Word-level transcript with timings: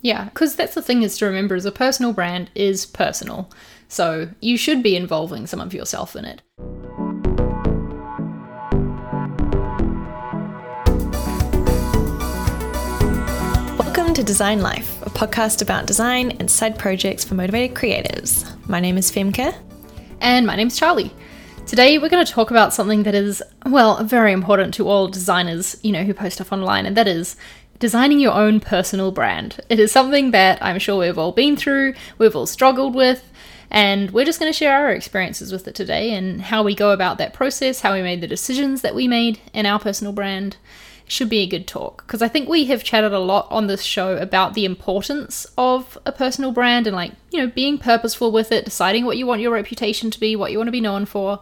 Yeah, 0.00 0.26
because 0.26 0.54
that's 0.54 0.76
the 0.76 0.82
thing 0.82 1.02
is 1.02 1.18
to 1.18 1.26
remember 1.26 1.56
is 1.56 1.66
a 1.66 1.72
personal 1.72 2.12
brand 2.12 2.52
is 2.54 2.86
personal. 2.86 3.50
So 3.88 4.28
you 4.40 4.56
should 4.56 4.80
be 4.80 4.94
involving 4.94 5.48
some 5.48 5.60
of 5.60 5.74
yourself 5.74 6.14
in 6.14 6.24
it. 6.24 6.40
Welcome 13.76 14.14
to 14.14 14.22
Design 14.22 14.62
Life, 14.62 15.02
a 15.02 15.10
podcast 15.10 15.62
about 15.62 15.86
design 15.86 16.30
and 16.38 16.48
side 16.48 16.78
projects 16.78 17.24
for 17.24 17.34
motivated 17.34 17.76
creatives. 17.76 18.48
My 18.68 18.78
name 18.78 18.98
is 18.98 19.10
Femke. 19.10 19.52
And 20.20 20.46
my 20.46 20.54
name's 20.54 20.78
Charlie. 20.78 21.12
Today 21.66 21.98
we're 21.98 22.08
going 22.08 22.24
to 22.24 22.32
talk 22.32 22.50
about 22.50 22.72
something 22.72 23.02
that 23.02 23.14
is, 23.14 23.42
well, 23.66 24.02
very 24.02 24.32
important 24.32 24.72
to 24.74 24.88
all 24.88 25.06
designers, 25.06 25.76
you 25.82 25.92
know, 25.92 26.02
who 26.02 26.14
post 26.14 26.36
stuff 26.36 26.50
online, 26.50 26.86
and 26.86 26.96
that 26.96 27.06
is 27.06 27.36
designing 27.78 28.20
your 28.20 28.34
own 28.34 28.60
personal 28.60 29.12
brand. 29.12 29.60
It 29.68 29.78
is 29.78 29.92
something 29.92 30.30
that 30.32 30.62
I'm 30.62 30.78
sure 30.78 30.98
we've 30.98 31.18
all 31.18 31.32
been 31.32 31.56
through, 31.56 31.94
we've 32.18 32.34
all 32.34 32.46
struggled 32.46 32.94
with, 32.94 33.30
and 33.70 34.10
we're 34.10 34.24
just 34.24 34.40
going 34.40 34.50
to 34.50 34.56
share 34.56 34.76
our 34.76 34.90
experiences 34.90 35.52
with 35.52 35.68
it 35.68 35.74
today 35.74 36.14
and 36.14 36.40
how 36.40 36.62
we 36.62 36.74
go 36.74 36.90
about 36.90 37.18
that 37.18 37.34
process, 37.34 37.80
how 37.80 37.94
we 37.94 38.02
made 38.02 38.20
the 38.20 38.26
decisions 38.26 38.82
that 38.82 38.94
we 38.94 39.06
made 39.06 39.40
in 39.52 39.66
our 39.66 39.78
personal 39.78 40.12
brand. 40.12 40.56
Should 41.10 41.30
be 41.30 41.38
a 41.38 41.46
good 41.46 41.66
talk 41.66 42.06
because 42.06 42.20
I 42.20 42.28
think 42.28 42.50
we 42.50 42.66
have 42.66 42.84
chatted 42.84 43.14
a 43.14 43.18
lot 43.18 43.48
on 43.50 43.66
this 43.66 43.82
show 43.82 44.18
about 44.18 44.52
the 44.52 44.66
importance 44.66 45.46
of 45.56 45.96
a 46.04 46.12
personal 46.12 46.52
brand 46.52 46.86
and 46.86 46.94
like, 46.94 47.12
you 47.30 47.40
know, 47.40 47.46
being 47.46 47.78
purposeful 47.78 48.30
with 48.30 48.52
it, 48.52 48.66
deciding 48.66 49.06
what 49.06 49.16
you 49.16 49.26
want 49.26 49.40
your 49.40 49.52
reputation 49.52 50.10
to 50.10 50.20
be, 50.20 50.36
what 50.36 50.52
you 50.52 50.58
want 50.58 50.68
to 50.68 50.72
be 50.72 50.82
known 50.82 51.06
for. 51.06 51.40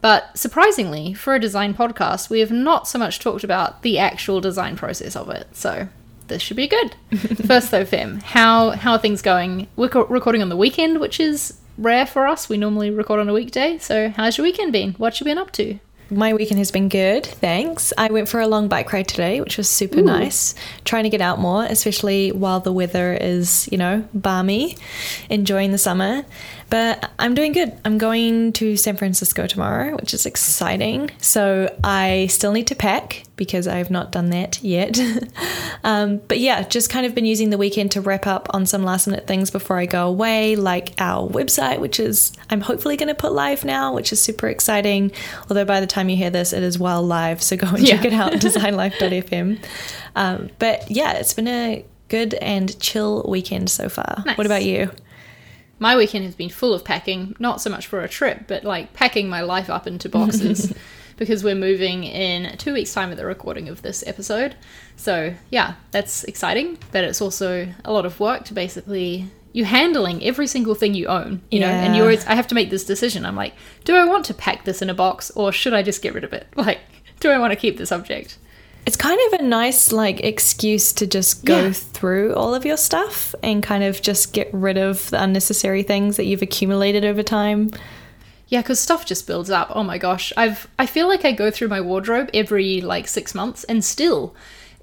But 0.00 0.36
surprisingly, 0.36 1.12
for 1.12 1.34
a 1.34 1.40
design 1.40 1.74
podcast, 1.74 2.30
we 2.30 2.40
have 2.40 2.50
not 2.50 2.88
so 2.88 2.98
much 2.98 3.18
talked 3.18 3.44
about 3.44 3.82
the 3.82 3.98
actual 3.98 4.40
design 4.40 4.76
process 4.76 5.14
of 5.14 5.28
it. 5.28 5.48
So 5.54 5.88
this 6.28 6.40
should 6.40 6.56
be 6.56 6.68
good. 6.68 6.94
First, 7.46 7.70
though, 7.70 7.84
Fem, 7.84 8.20
how 8.20 8.70
how 8.70 8.92
are 8.92 8.98
things 8.98 9.20
going? 9.20 9.66
We're 9.76 9.88
co- 9.88 10.06
recording 10.06 10.42
on 10.42 10.48
the 10.48 10.56
weekend, 10.56 11.00
which 11.00 11.20
is 11.20 11.58
rare 11.76 12.06
for 12.06 12.26
us. 12.26 12.48
We 12.48 12.56
normally 12.56 12.90
record 12.90 13.20
on 13.20 13.28
a 13.28 13.32
weekday. 13.32 13.78
So 13.78 14.10
how's 14.10 14.38
your 14.38 14.44
weekend 14.44 14.72
been? 14.72 14.92
What 14.94 15.20
you 15.20 15.24
been 15.24 15.38
up 15.38 15.50
to? 15.52 15.78
My 16.12 16.34
weekend 16.34 16.58
has 16.58 16.72
been 16.72 16.88
good, 16.88 17.24
thanks. 17.24 17.92
I 17.96 18.08
went 18.08 18.28
for 18.28 18.40
a 18.40 18.48
long 18.48 18.66
bike 18.66 18.92
ride 18.92 19.06
today, 19.06 19.40
which 19.40 19.56
was 19.56 19.70
super 19.70 20.00
Ooh. 20.00 20.04
nice. 20.04 20.56
Trying 20.84 21.04
to 21.04 21.08
get 21.08 21.20
out 21.20 21.38
more, 21.38 21.64
especially 21.64 22.32
while 22.32 22.58
the 22.58 22.72
weather 22.72 23.12
is, 23.12 23.68
you 23.70 23.78
know, 23.78 24.04
balmy, 24.12 24.76
enjoying 25.28 25.70
the 25.70 25.78
summer. 25.78 26.24
But 26.70 27.10
I'm 27.18 27.34
doing 27.34 27.50
good. 27.50 27.76
I'm 27.84 27.98
going 27.98 28.52
to 28.54 28.76
San 28.76 28.96
Francisco 28.96 29.48
tomorrow, 29.48 29.96
which 29.96 30.14
is 30.14 30.24
exciting. 30.24 31.10
So 31.18 31.76
I 31.82 32.28
still 32.28 32.52
need 32.52 32.68
to 32.68 32.76
pack 32.76 33.24
because 33.34 33.66
I 33.66 33.78
have 33.78 33.90
not 33.90 34.12
done 34.12 34.30
that 34.30 34.62
yet. 34.62 35.00
um, 35.84 36.18
but 36.28 36.38
yeah, 36.38 36.62
just 36.62 36.88
kind 36.88 37.04
of 37.04 37.14
been 37.14 37.24
using 37.24 37.50
the 37.50 37.58
weekend 37.58 37.90
to 37.92 38.00
wrap 38.00 38.24
up 38.24 38.46
on 38.50 38.66
some 38.66 38.84
last 38.84 39.08
minute 39.08 39.26
things 39.26 39.50
before 39.50 39.78
I 39.78 39.86
go 39.86 40.06
away, 40.06 40.54
like 40.54 40.94
our 40.98 41.28
website, 41.28 41.80
which 41.80 41.98
is 41.98 42.32
I'm 42.50 42.60
hopefully 42.60 42.96
going 42.96 43.08
to 43.08 43.16
put 43.16 43.32
live 43.32 43.64
now, 43.64 43.92
which 43.92 44.12
is 44.12 44.20
super 44.20 44.46
exciting. 44.46 45.10
Although 45.48 45.64
by 45.64 45.80
the 45.80 45.88
time 45.88 46.08
you 46.08 46.16
hear 46.16 46.30
this, 46.30 46.52
it 46.52 46.62
is 46.62 46.78
well 46.78 47.02
live. 47.02 47.42
So 47.42 47.56
go 47.56 47.66
and 47.66 47.80
yeah. 47.80 47.96
check 47.96 48.04
it 48.04 48.12
out, 48.12 48.32
designlife.fm. 48.34 49.58
Um, 50.14 50.50
but 50.60 50.88
yeah, 50.88 51.14
it's 51.14 51.34
been 51.34 51.48
a 51.48 51.84
good 52.08 52.34
and 52.34 52.78
chill 52.78 53.24
weekend 53.28 53.70
so 53.70 53.88
far. 53.88 54.22
Nice. 54.24 54.38
What 54.38 54.46
about 54.46 54.62
you? 54.62 54.90
My 55.80 55.96
weekend 55.96 56.24
has 56.26 56.34
been 56.36 56.50
full 56.50 56.74
of 56.74 56.84
packing, 56.84 57.34
not 57.40 57.60
so 57.60 57.70
much 57.70 57.86
for 57.86 58.02
a 58.02 58.08
trip, 58.08 58.44
but 58.46 58.62
like 58.62 58.92
packing 58.92 59.28
my 59.28 59.40
life 59.40 59.68
up 59.68 59.86
into 59.86 60.08
boxes 60.08 60.72
because 61.16 61.42
we're 61.42 61.54
moving 61.54 62.04
in 62.04 62.56
two 62.58 62.74
weeks' 62.74 62.92
time 62.92 63.10
at 63.10 63.16
the 63.16 63.24
recording 63.24 63.68
of 63.68 63.80
this 63.82 64.04
episode. 64.06 64.54
So, 64.96 65.34
yeah, 65.48 65.74
that's 65.90 66.22
exciting, 66.24 66.78
but 66.92 67.02
it's 67.02 67.22
also 67.22 67.72
a 67.84 67.92
lot 67.92 68.04
of 68.04 68.20
work 68.20 68.44
to 68.44 68.54
basically 68.54 69.26
you're 69.52 69.66
handling 69.66 70.22
every 70.22 70.46
single 70.46 70.74
thing 70.74 70.94
you 70.94 71.06
own, 71.06 71.40
you 71.50 71.60
yeah. 71.60 71.68
know, 71.68 71.72
and 71.72 71.96
you 71.96 72.02
always 72.02 72.24
I 72.26 72.34
have 72.34 72.46
to 72.48 72.54
make 72.54 72.70
this 72.70 72.84
decision. 72.84 73.24
I'm 73.24 73.34
like, 73.34 73.54
do 73.84 73.96
I 73.96 74.04
want 74.04 74.26
to 74.26 74.34
pack 74.34 74.64
this 74.64 74.82
in 74.82 74.90
a 74.90 74.94
box 74.94 75.30
or 75.32 75.50
should 75.50 75.74
I 75.74 75.82
just 75.82 76.02
get 76.02 76.14
rid 76.14 76.24
of 76.24 76.32
it? 76.32 76.46
Like, 76.56 76.80
do 77.20 77.30
I 77.30 77.38
want 77.38 77.52
to 77.52 77.56
keep 77.56 77.78
this 77.78 77.90
object? 77.90 78.36
It's 78.90 78.96
kind 78.96 79.20
of 79.28 79.38
a 79.38 79.44
nice 79.44 79.92
like 79.92 80.18
excuse 80.24 80.92
to 80.94 81.06
just 81.06 81.44
go 81.44 81.66
yeah. 81.66 81.72
through 81.72 82.34
all 82.34 82.56
of 82.56 82.64
your 82.64 82.76
stuff 82.76 83.36
and 83.40 83.62
kind 83.62 83.84
of 83.84 84.02
just 84.02 84.32
get 84.32 84.52
rid 84.52 84.76
of 84.76 85.10
the 85.10 85.22
unnecessary 85.22 85.84
things 85.84 86.16
that 86.16 86.24
you've 86.24 86.42
accumulated 86.42 87.04
over 87.04 87.22
time. 87.22 87.70
Yeah, 88.48 88.62
because 88.62 88.80
stuff 88.80 89.06
just 89.06 89.28
builds 89.28 89.48
up. 89.48 89.70
Oh 89.76 89.84
my 89.84 89.96
gosh, 89.96 90.32
I've 90.36 90.66
I 90.76 90.86
feel 90.86 91.06
like 91.06 91.24
I 91.24 91.30
go 91.30 91.52
through 91.52 91.68
my 91.68 91.80
wardrobe 91.80 92.30
every 92.34 92.80
like 92.80 93.06
six 93.06 93.32
months, 93.32 93.62
and 93.62 93.84
still 93.84 94.34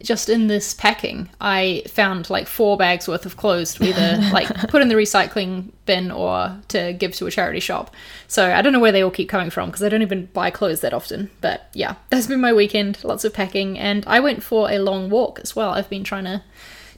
just 0.02 0.30
in 0.30 0.48
this 0.48 0.74
packing, 0.74 1.30
I 1.42 1.84
found 1.88 2.30
like 2.30 2.48
four 2.48 2.78
bags 2.78 3.08
worth 3.08 3.26
of 3.26 3.38
clothes 3.38 3.74
to 3.76 3.86
either 3.86 4.30
like 4.34 4.48
put 4.70 4.82
in 4.82 4.90
the 4.90 4.96
recycling 4.96 5.72
bin 5.86 6.12
or 6.12 6.60
to 6.70 6.94
give 6.94 7.14
to 7.16 7.28
a 7.28 7.32
charity 7.32 7.60
shop. 7.60 7.94
So 8.28 8.54
I 8.54 8.62
don't 8.62 8.74
know 8.74 8.80
where 8.80 8.92
they 8.92 9.04
all 9.04 9.12
keep 9.12 9.30
coming 9.30 9.50
from 9.50 9.70
because 9.70 9.84
I 9.84 9.90
don't 9.90 10.02
even 10.02 10.28
buy 10.28 10.52
clothes 10.52 10.82
that 10.82 10.94
often. 10.94 11.32
But 11.42 11.70
yeah, 11.74 11.96
that's 12.10 12.28
been 12.28 12.42
my 12.42 12.54
weekend. 12.54 13.04
Lots 13.04 13.26
of 13.26 13.34
packing, 13.34 13.78
and 13.78 14.04
I 14.08 14.20
went 14.20 14.44
for 14.44 14.70
a 14.70 14.80
long 14.80 15.10
walk 15.10 15.40
as 15.40 15.56
well. 15.56 15.72
I've 15.72 15.90
been 15.90 16.04
trying 16.04 16.26
to 16.26 16.44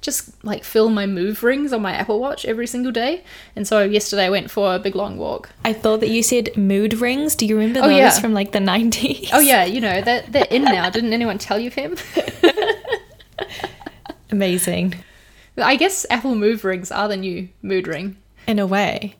just 0.01 0.43
like 0.45 0.63
fill 0.63 0.89
my 0.89 1.05
move 1.05 1.43
rings 1.43 1.73
on 1.73 1.81
my 1.81 1.93
Apple 1.93 2.19
Watch 2.19 2.45
every 2.45 2.67
single 2.67 2.91
day. 2.91 3.23
And 3.55 3.67
so 3.67 3.83
yesterday 3.83 4.25
I 4.25 4.29
went 4.29 4.49
for 4.49 4.73
a 4.73 4.79
big 4.79 4.95
long 4.95 5.17
walk. 5.17 5.49
I 5.65 5.73
thought 5.73 5.99
that 5.99 6.09
you 6.09 6.23
said 6.23 6.55
mood 6.55 6.93
rings. 6.95 7.35
Do 7.35 7.45
you 7.45 7.57
remember 7.57 7.81
oh, 7.81 7.87
those 7.87 7.97
yeah. 7.97 8.19
from 8.19 8.33
like 8.33 8.51
the 8.51 8.59
90s? 8.59 9.29
Oh 9.33 9.39
yeah, 9.39 9.65
you 9.65 9.81
know, 9.87 10.01
they're, 10.01 10.23
they're 10.27 10.47
in 10.49 10.63
now. 10.63 10.89
Didn't 10.89 11.13
anyone 11.13 11.37
tell 11.37 11.59
you 11.59 11.69
him? 11.69 11.97
Amazing. 14.31 14.95
I 15.57 15.75
guess 15.75 16.05
Apple 16.09 16.35
Move 16.35 16.63
rings 16.63 16.91
are 16.91 17.07
the 17.07 17.17
new 17.17 17.49
mood 17.61 17.87
ring. 17.87 18.17
In 18.47 18.59
a 18.59 18.67
way. 18.67 19.15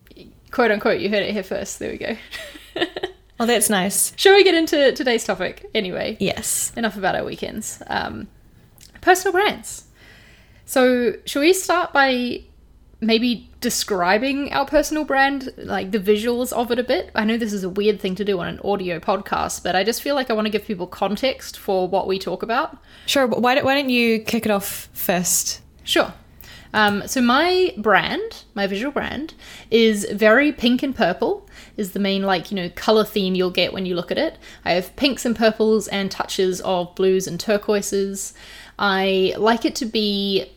Quote 0.52 0.72
unquote, 0.72 1.00
you 1.00 1.10
heard 1.10 1.24
it 1.24 1.32
here 1.32 1.44
first. 1.44 1.80
There 1.80 1.92
we 1.92 1.98
go. 1.98 2.18
well, 3.40 3.48
that's 3.48 3.70
nice. 3.70 4.14
Shall 4.16 4.36
we 4.36 4.44
get 4.44 4.56
into 4.56 4.92
today's 4.94 5.24
topic 5.24 5.66
anyway? 5.76 6.18
Yes. 6.20 6.72
Enough 6.76 6.98
about 6.98 7.16
our 7.16 7.24
weekends. 7.24 7.82
Um, 7.88 8.28
personal 9.02 9.34
brands. 9.34 9.86
So, 10.66 11.16
shall 11.26 11.42
we 11.42 11.54
start 11.54 11.94
by 11.94 12.44
maybe 13.02 13.50
describing 13.62 14.52
our 14.52 14.66
personal 14.66 15.06
brand, 15.06 15.54
like 15.58 15.92
the 15.92 16.00
visuals 16.00 16.52
of 16.52 16.72
it 16.72 16.80
a 16.80 16.84
bit. 16.84 17.12
I 17.16 17.24
know 17.24 17.38
this 17.38 17.54
is 17.54 17.64
a 17.64 17.70
weird 17.70 18.00
thing 18.00 18.16
to 18.16 18.26
do 18.26 18.40
on 18.40 18.48
an 18.48 18.60
audio 18.64 19.00
podcast, 19.00 19.64
but 19.64 19.76
I 19.76 19.84
just 19.84 20.02
feel 20.02 20.16
like 20.16 20.30
I 20.30 20.34
want 20.34 20.46
to 20.46 20.52
give 20.52 20.66
people 20.66 20.88
context 20.88 21.58
for 21.58 21.88
what 21.88 22.08
we 22.08 22.20
talk 22.20 22.44
about. 22.44 22.78
Sure, 23.06 23.28
why 23.28 23.56
don't, 23.56 23.66
why 23.66 23.76
don't 23.76 23.90
you 23.90 24.20
kick 24.20 24.46
it 24.46 24.52
off 24.52 24.90
first? 24.94 25.62
Sure. 25.84 26.14
Um, 26.74 27.08
so 27.08 27.22
my 27.22 27.74
brand, 27.78 28.44
my 28.54 28.68
visual 28.68 28.92
brand, 28.92 29.34
is 29.72 30.06
very 30.12 30.52
pink 30.52 30.84
and 30.84 30.96
purple. 30.96 31.48
Is 31.78 31.94
the 31.94 32.00
main 32.00 32.24
like 32.24 32.52
you 32.52 32.56
know 32.56 32.70
color 32.70 33.06
theme 33.06 33.36
you'll 33.36 33.50
get 33.50 33.74
when 33.74 33.86
you 33.86 33.96
look 33.96 34.12
at 34.12 34.18
it. 34.18 34.38
I 34.66 34.74
have 34.74 34.96
pinks 34.98 35.26
and 35.26 35.36
purples 35.36 35.88
and 35.88 36.12
touches 36.12 36.62
of 36.62 36.94
blues 36.94 37.26
and 37.26 37.40
turquoises. 37.40 38.34
I 38.78 39.34
like 39.38 39.66
it 39.66 39.76
to 39.76 39.86
be 39.86 40.52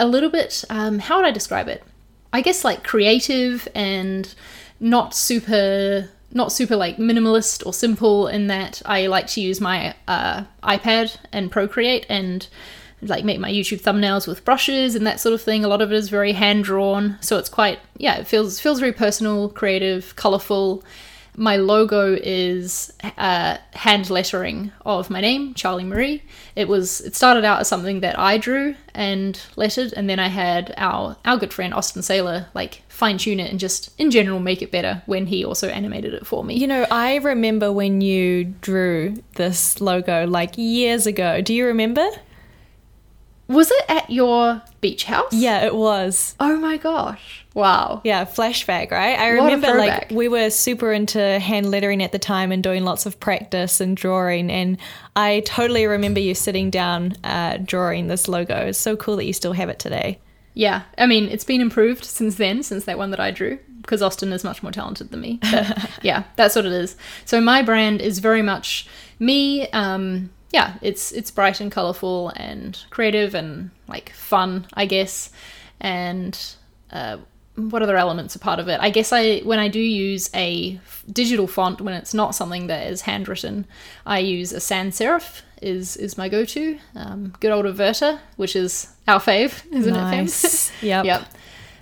a 0.00 0.06
little 0.06 0.30
bit, 0.30 0.64
um, 0.70 0.98
how 0.98 1.18
would 1.18 1.26
I 1.26 1.30
describe 1.30 1.68
it? 1.68 1.84
I 2.32 2.40
guess 2.40 2.64
like 2.64 2.82
creative 2.82 3.68
and 3.74 4.32
not 4.80 5.14
super 5.14 6.08
not 6.32 6.52
super 6.52 6.76
like 6.76 6.96
minimalist 6.96 7.66
or 7.66 7.72
simple 7.72 8.28
in 8.28 8.46
that 8.46 8.80
I 8.86 9.08
like 9.08 9.26
to 9.28 9.40
use 9.40 9.60
my 9.60 9.94
uh, 10.06 10.44
iPad 10.62 11.16
and 11.32 11.50
Procreate 11.50 12.06
and 12.08 12.46
like 13.02 13.24
make 13.24 13.40
my 13.40 13.50
YouTube 13.50 13.80
thumbnails 13.80 14.28
with 14.28 14.44
brushes 14.44 14.94
and 14.94 15.06
that 15.06 15.18
sort 15.18 15.32
of 15.32 15.42
thing. 15.42 15.64
A 15.64 15.68
lot 15.68 15.82
of 15.82 15.90
it 15.90 15.96
is 15.96 16.08
very 16.08 16.32
hand 16.32 16.64
drawn, 16.64 17.18
so 17.20 17.36
it's 17.36 17.48
quite 17.48 17.80
yeah, 17.96 18.16
it 18.16 18.26
feels 18.26 18.60
feels 18.60 18.78
very 18.78 18.92
personal, 18.92 19.48
creative, 19.48 20.14
colorful, 20.16 20.84
my 21.36 21.56
logo 21.56 22.14
is 22.20 22.92
uh, 23.16 23.56
hand 23.72 24.10
lettering 24.10 24.72
of 24.84 25.10
my 25.10 25.20
name, 25.20 25.54
Charlie 25.54 25.84
Marie. 25.84 26.22
It 26.56 26.68
was 26.68 27.00
it 27.00 27.16
started 27.16 27.44
out 27.44 27.60
as 27.60 27.68
something 27.68 28.00
that 28.00 28.18
I 28.18 28.38
drew 28.38 28.74
and 28.94 29.40
lettered, 29.56 29.92
and 29.94 30.08
then 30.08 30.18
I 30.18 30.28
had 30.28 30.74
our 30.76 31.16
our 31.24 31.36
good 31.36 31.52
friend 31.52 31.72
Austin 31.72 32.02
Saylor 32.02 32.46
like 32.54 32.82
fine 32.88 33.16
tune 33.16 33.40
it 33.40 33.50
and 33.50 33.58
just 33.58 33.98
in 33.98 34.10
general 34.10 34.40
make 34.40 34.60
it 34.60 34.70
better 34.70 35.02
when 35.06 35.26
he 35.26 35.44
also 35.44 35.68
animated 35.68 36.12
it 36.12 36.26
for 36.26 36.44
me. 36.44 36.54
You 36.56 36.66
know, 36.66 36.86
I 36.90 37.16
remember 37.16 37.72
when 37.72 38.00
you 38.00 38.44
drew 38.60 39.22
this 39.36 39.80
logo 39.80 40.26
like 40.26 40.58
years 40.58 41.06
ago. 41.06 41.40
Do 41.40 41.54
you 41.54 41.66
remember? 41.66 42.06
Was 43.50 43.68
it 43.72 43.84
at 43.88 44.08
your 44.10 44.62
beach 44.80 45.04
house? 45.04 45.32
Yeah, 45.32 45.66
it 45.66 45.74
was. 45.74 46.36
Oh 46.38 46.56
my 46.56 46.76
gosh. 46.76 47.44
Wow. 47.52 48.00
Yeah, 48.04 48.24
flashback, 48.24 48.92
right? 48.92 49.18
I 49.18 49.36
what 49.36 49.52
remember 49.52 49.76
like 49.76 50.12
we 50.12 50.28
were 50.28 50.50
super 50.50 50.92
into 50.92 51.40
hand 51.40 51.68
lettering 51.68 52.00
at 52.00 52.12
the 52.12 52.18
time 52.20 52.52
and 52.52 52.62
doing 52.62 52.84
lots 52.84 53.06
of 53.06 53.18
practice 53.18 53.80
and 53.80 53.96
drawing 53.96 54.52
and 54.52 54.78
I 55.16 55.40
totally 55.40 55.86
remember 55.86 56.20
you 56.20 56.36
sitting 56.36 56.70
down 56.70 57.14
uh, 57.24 57.58
drawing 57.64 58.06
this 58.06 58.28
logo. 58.28 58.68
It's 58.68 58.78
so 58.78 58.96
cool 58.96 59.16
that 59.16 59.24
you 59.24 59.32
still 59.32 59.52
have 59.52 59.68
it 59.68 59.80
today. 59.80 60.20
Yeah, 60.54 60.82
I 60.96 61.06
mean, 61.06 61.28
it's 61.28 61.44
been 61.44 61.60
improved 61.60 62.04
since 62.04 62.36
then, 62.36 62.62
since 62.62 62.84
that 62.84 62.98
one 62.98 63.10
that 63.10 63.20
I 63.20 63.32
drew, 63.32 63.58
because 63.82 64.00
Austin 64.00 64.32
is 64.32 64.44
much 64.44 64.62
more 64.62 64.72
talented 64.72 65.10
than 65.10 65.20
me. 65.20 65.40
Yeah, 66.02 66.22
that's 66.36 66.54
what 66.54 66.66
it 66.66 66.72
is. 66.72 66.96
So 67.24 67.40
my 67.40 67.62
brand 67.62 68.00
is 68.00 68.20
very 68.20 68.42
much 68.42 68.86
me, 69.18 69.68
um, 69.70 70.30
yeah, 70.50 70.74
it's 70.82 71.12
it's 71.12 71.30
bright 71.30 71.60
and 71.60 71.70
colorful 71.72 72.30
and 72.36 72.78
creative 72.90 73.34
and 73.34 73.70
like 73.88 74.10
fun, 74.10 74.66
I 74.74 74.86
guess. 74.86 75.30
and 75.80 76.38
uh, 76.92 77.18
what 77.56 77.82
other 77.82 77.96
elements 77.96 78.34
are 78.36 78.38
part 78.40 78.58
of 78.58 78.68
it? 78.68 78.78
I 78.80 78.90
guess 78.90 79.12
I 79.12 79.40
when 79.40 79.58
I 79.58 79.68
do 79.68 79.80
use 79.80 80.30
a 80.34 80.80
f- 80.84 81.04
digital 81.12 81.46
font 81.46 81.80
when 81.80 81.94
it's 81.94 82.14
not 82.14 82.34
something 82.34 82.68
that 82.68 82.86
is 82.86 83.02
handwritten, 83.02 83.66
I 84.06 84.18
use 84.20 84.52
a 84.52 84.60
sans 84.60 84.98
serif 84.98 85.42
is 85.60 85.96
is 85.96 86.16
my 86.16 86.28
go 86.28 86.44
to. 86.44 86.78
Um, 86.94 87.34
good 87.40 87.50
old 87.52 87.66
Averta, 87.66 88.18
which 88.36 88.56
is 88.56 88.88
our 89.06 89.20
fave, 89.20 89.62
isn't 89.72 89.94
it? 89.94 89.98
Nice. 90.00 90.72
Yep. 90.82 91.04
yep. 91.04 91.24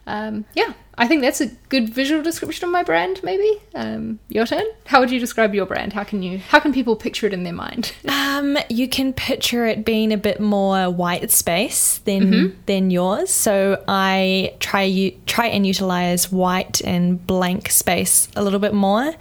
Um, 0.07 0.45
yeah, 0.55 0.73
I 0.99 1.07
think 1.07 1.23
that's 1.23 1.41
a 1.41 1.47
good 1.69 1.89
visual 1.89 2.23
description 2.23 2.65
of 2.67 2.73
my 2.73 2.83
brand. 2.83 3.21
Maybe 3.23 3.63
um, 3.75 4.19
your 4.29 4.47
turn. 4.47 4.65
How 4.85 4.99
would 5.01 5.11
you 5.11 5.21
describe 5.21 5.55
your 5.55 5.65
brand? 5.65 5.93
How 5.93 6.03
can 6.03 6.23
you 6.23 6.39
how 6.39 6.59
can 6.59 6.73
people 6.73 6.97
picture 6.97 7.27
it 7.27 7.33
in 7.33 7.45
their 7.45 7.53
mind? 7.53 7.93
Um, 8.39 8.57
you 8.69 8.89
can 8.89 9.13
picture 9.13 9.67
it 9.67 9.85
being 9.85 10.13
a 10.13 10.17
bit 10.17 10.39
more 10.39 10.89
white 10.91 11.29
space 11.33 11.99
than 11.99 12.57
than 12.67 12.93
yours. 12.93 13.31
So 13.31 13.83
I 13.89 14.55
try 14.61 14.83
you 14.83 15.19
try 15.27 15.47
and 15.47 15.67
utilize 15.67 16.31
white 16.31 16.81
and 16.83 17.27
blank 17.27 17.71
space 17.71 18.29
a 18.37 18.45
little 18.45 18.61
bit 18.61 18.75
more. 18.75 19.13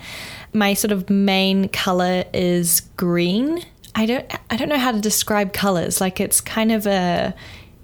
My 0.53 0.75
sort 0.75 0.91
of 0.91 1.09
main 1.09 1.69
color 1.69 2.25
is 2.31 2.81
green. 2.95 3.63
I 3.95 4.05
don't 4.05 4.31
I 4.51 4.55
don't 4.55 4.69
know 4.69 4.77
how 4.77 4.91
to 4.91 4.99
describe 4.99 5.51
colors. 5.51 5.99
Like 5.99 6.19
it's 6.19 6.39
kind 6.39 6.71
of 6.71 6.85
a 6.85 7.33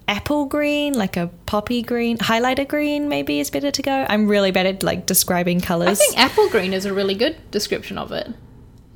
apple 0.07 0.45
green, 0.45 0.93
like 0.93 1.17
a 1.17 1.27
poppy 1.45 1.81
green, 1.81 2.17
highlighter 2.17 2.67
green 2.67 3.07
maybe 3.07 3.39
is 3.39 3.49
better 3.49 3.71
to 3.71 3.81
go. 3.81 4.05
I'm 4.09 4.27
really 4.27 4.51
bad 4.51 4.65
at 4.65 4.83
like 4.83 5.05
describing 5.05 5.61
colors. 5.61 5.89
I 5.89 5.95
think 5.95 6.17
apple 6.17 6.49
green 6.49 6.73
is 6.73 6.85
a 6.85 6.93
really 6.93 7.15
good 7.15 7.37
description 7.51 7.97
of 7.97 8.11
it. 8.11 8.29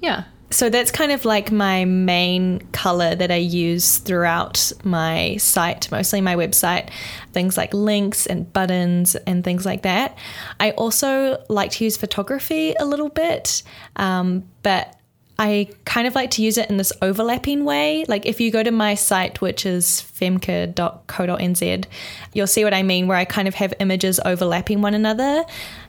Yeah. 0.02 0.26
So 0.50 0.70
that's 0.70 0.92
kind 0.92 1.12
of 1.12 1.26
like 1.26 1.52
my 1.52 1.84
main 1.84 2.60
color 2.72 3.14
that 3.16 3.32
I 3.32 3.36
use 3.36 3.98
throughout 3.98 4.72
my 4.84 5.36
site, 5.38 5.92
mostly 5.92 6.22
my 6.22 6.36
website, 6.36 6.90
things 7.34 7.58
like 7.58 7.74
links 7.74 8.26
and 8.26 8.52
buttons 8.54 9.16
and 9.16 9.44
things 9.44 9.66
like 9.66 9.82
that. 9.82 10.18
I 10.60 10.72
also 10.72 11.44
like 11.50 11.72
to 11.72 11.84
use 11.84 11.98
photography 11.98 12.76
a 12.80 12.86
little 12.86 13.10
bit, 13.10 13.62
um, 13.98 14.46
but 14.64 14.97
I 15.40 15.70
kind 15.86 16.08
of 16.08 16.16
like 16.16 16.32
to 16.32 16.42
use 16.44 16.58
it 16.58 16.70
in 16.70 16.78
this 16.78 16.92
overlapping 17.02 17.64
way. 17.64 18.06
Like 18.08 18.26
if 18.26 18.42
you 18.42 18.50
go 18.52 18.64
to 18.64 18.72
my 18.72 18.96
site, 18.96 19.40
which 19.40 19.66
is 19.66 19.86
femke.co.nz, 20.20 21.86
you'll 22.34 22.48
see 22.48 22.64
what 22.64 22.74
I 22.74 22.84
mean, 22.84 23.08
where 23.08 23.18
I 23.18 23.26
kind 23.26 23.48
of 23.48 23.56
have 23.56 23.74
images 23.80 24.20
overlapping 24.26 24.82
one 24.82 24.94
another 24.94 25.44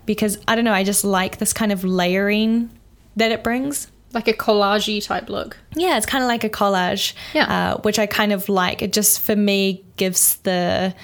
because 0.06 0.38
I 0.46 0.54
don't 0.54 0.64
know, 0.64 0.72
I 0.72 0.84
just 0.84 1.04
like 1.04 1.38
this 1.38 1.52
kind 1.52 1.72
of 1.72 1.84
layering 1.84 2.70
that 3.16 3.32
it 3.32 3.42
brings. 3.42 3.90
Like 4.12 4.28
a 4.28 4.32
collagey 4.32 5.04
type 5.04 5.28
look. 5.28 5.58
Yeah, 5.74 5.96
it's 5.98 6.06
kind 6.06 6.24
of 6.24 6.28
like 6.28 6.44
a 6.44 6.48
collage, 6.48 7.12
Yeah. 7.34 7.72
uh, 7.74 7.80
which 7.82 7.98
I 7.98 8.06
kind 8.06 8.32
of 8.32 8.48
like. 8.48 8.80
It 8.80 8.92
just 8.92 9.20
for 9.20 9.36
me 9.36 9.84
gives 9.96 10.36
the 10.38 10.94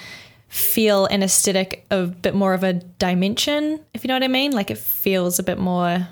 feel 0.47 1.05
and 1.05 1.23
aesthetic 1.23 1.85
a 1.91 2.05
bit 2.07 2.33
more 2.33 2.53
of 2.53 2.63
a 2.63 2.73
dimension, 2.73 3.79
if 3.93 4.03
you 4.03 4.07
know 4.07 4.15
what 4.15 4.23
I 4.23 4.27
mean. 4.27 4.53
Like 4.53 4.71
it 4.71 4.77
feels 4.79 5.37
a 5.37 5.43
bit 5.43 5.59
more 5.59 6.07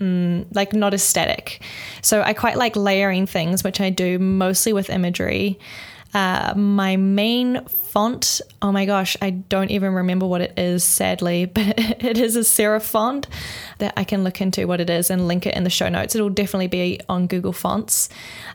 mm, 0.00 0.46
like 0.54 0.72
not 0.72 0.94
aesthetic. 0.94 1.62
So 2.02 2.22
I 2.22 2.32
quite 2.32 2.56
like 2.56 2.76
layering 2.76 3.26
things, 3.26 3.64
which 3.64 3.80
I 3.80 3.90
do 3.90 4.18
mostly 4.18 4.72
with 4.72 4.90
imagery. 4.90 5.58
Uh, 6.14 6.54
my 6.56 6.96
main 6.96 7.62
font, 7.66 8.40
oh 8.62 8.72
my 8.72 8.86
gosh, 8.86 9.16
I 9.20 9.30
don't 9.30 9.70
even 9.70 9.92
remember 9.92 10.26
what 10.26 10.40
it 10.40 10.54
is, 10.56 10.82
sadly, 10.82 11.44
but 11.54 11.78
it 11.78 12.16
is 12.16 12.36
a 12.36 12.40
serif 12.40 12.82
font 12.82 13.26
that 13.78 13.92
I 13.98 14.04
can 14.04 14.24
look 14.24 14.40
into 14.40 14.66
what 14.66 14.80
it 14.80 14.88
is 14.88 15.10
and 15.10 15.28
link 15.28 15.44
it 15.46 15.54
in 15.54 15.64
the 15.64 15.70
show 15.70 15.88
notes. 15.90 16.14
It'll 16.14 16.30
definitely 16.30 16.68
be 16.68 17.00
on 17.08 17.26
Google 17.26 17.52
Fonts. 17.52 18.08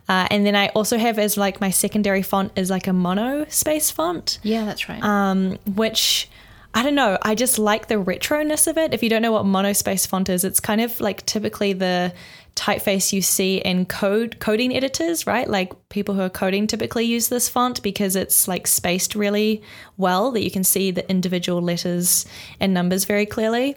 Uh, 0.10 0.28
and 0.32 0.44
then 0.46 0.56
I 0.56 0.70
also 0.70 0.98
have 0.98 1.20
as 1.20 1.38
like 1.38 1.62
my 1.62 1.70
secondary 1.70 2.24
font 2.24 2.52
is 2.56 2.72
like 2.72 2.88
a 2.88 2.94
mono 2.94 3.46
space 3.50 3.92
font 3.92 4.40
Yeah, 4.42 4.66
that's 4.66 4.90
right. 4.90 5.04
um, 5.04 5.60
which 5.76 6.30
I 6.74 6.84
don't 6.84 6.96
know. 6.96 7.18
I 7.22 7.36
just 7.36 7.60
like 7.60 7.88
the 7.88 7.96
retroness 7.96 8.66
of 8.66 8.78
it. 8.78 8.94
If 8.94 9.04
you 9.04 9.10
don't 9.10 9.22
know 9.22 9.34
what 9.34 9.46
monospace 9.46 10.08
font 10.08 10.30
is, 10.30 10.46
it's 10.46 10.62
kind 10.62 10.80
of 10.80 11.02
like 11.02 11.26
typically 11.26 11.74
the 11.74 12.14
typeface 12.56 13.12
you 13.12 13.22
see 13.22 13.58
in 13.58 13.86
code 13.86 14.40
coding 14.40 14.74
editors, 14.76 15.28
right? 15.28 15.50
Like 15.50 15.74
people 15.90 16.16
who 16.16 16.22
are 16.22 16.30
coding 16.30 16.68
typically 16.68 17.06
use 17.06 17.28
this 17.28 17.50
font 17.50 17.82
because 17.84 18.16
it's 18.16 18.48
like 18.48 18.68
spaced 18.68 19.16
really 19.16 19.62
well 19.98 20.32
that 20.32 20.44
you 20.44 20.52
can 20.52 20.64
see 20.64 20.92
the 20.92 21.10
individual 21.10 21.62
letters 21.62 22.26
and 22.60 22.74
numbers 22.74 23.04
very 23.04 23.26
clearly. 23.26 23.76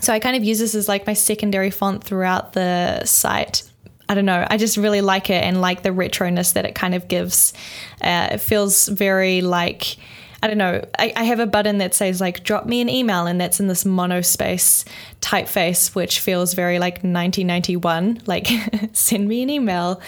So 0.00 0.12
I 0.12 0.18
kind 0.18 0.36
of 0.36 0.44
use 0.44 0.58
this 0.58 0.74
as 0.74 0.88
like 0.88 1.06
my 1.06 1.14
secondary 1.14 1.70
font 1.70 2.04
throughout 2.04 2.52
the 2.52 3.04
site. 3.04 3.62
I 4.08 4.14
don't 4.14 4.26
know. 4.26 4.46
I 4.50 4.58
just 4.58 4.76
really 4.76 5.00
like 5.00 5.30
it 5.30 5.42
and 5.42 5.60
like 5.60 5.82
the 5.82 5.90
retroness 5.90 6.52
that 6.54 6.66
it 6.66 6.74
kind 6.74 6.94
of 6.94 7.08
gives. 7.08 7.54
Uh, 8.02 8.28
it 8.32 8.38
feels 8.38 8.88
very 8.88 9.40
like 9.40 9.96
I 10.44 10.46
don't 10.46 10.58
know. 10.58 10.84
I, 10.98 11.10
I 11.16 11.24
have 11.24 11.40
a 11.40 11.46
button 11.46 11.78
that 11.78 11.94
says 11.94 12.20
like 12.20 12.44
drop 12.44 12.66
me 12.66 12.82
an 12.82 12.90
email, 12.90 13.26
and 13.26 13.40
that's 13.40 13.60
in 13.60 13.66
this 13.66 13.84
monospace 13.84 14.84
typeface, 15.22 15.94
which 15.94 16.20
feels 16.20 16.52
very 16.52 16.78
like 16.78 16.96
1991. 16.96 18.20
Like 18.26 18.48
send 18.92 19.26
me 19.26 19.42
an 19.42 19.48
email. 19.48 20.02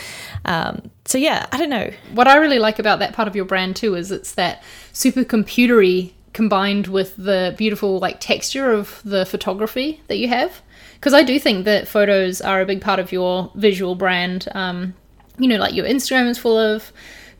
Um, 0.45 0.91
so 1.07 1.17
yeah, 1.17 1.47
I 1.53 1.57
don't 1.57 1.71
know. 1.71 1.91
what 2.13 2.29
I 2.29 2.37
really 2.37 2.59
like 2.59 2.79
about 2.79 2.99
that 2.99 3.15
part 3.15 3.29
of 3.29 3.35
your 3.35 3.47
brand 3.47 3.77
too 3.77 3.95
is 3.95 4.13
it's 4.13 4.35
that 4.35 4.63
super 4.93 5.25
computery 5.25 6.13
combined 6.35 6.89
with 6.89 7.17
the 7.17 7.55
beautiful 7.57 7.99
like 7.99 8.21
texture 8.21 8.71
of 8.71 9.01
the 9.07 9.25
photography 9.25 10.03
that 10.09 10.19
you 10.19 10.29
have. 10.29 10.61
Because 10.97 11.15
I 11.15 11.23
do 11.23 11.39
think 11.39 11.65
that 11.65 11.89
photos 11.89 12.43
are 12.43 12.61
a 12.61 12.67
big 12.67 12.83
part 12.83 13.01
of 13.01 13.11
your 13.11 13.51
visual 13.55 13.95
brand. 13.95 14.49
Um, 14.55 14.93
you 15.39 15.49
know, 15.49 15.57
like 15.57 15.73
your 15.73 15.87
Instagram 15.87 16.29
is 16.29 16.37
full 16.37 16.59
of 16.59 16.93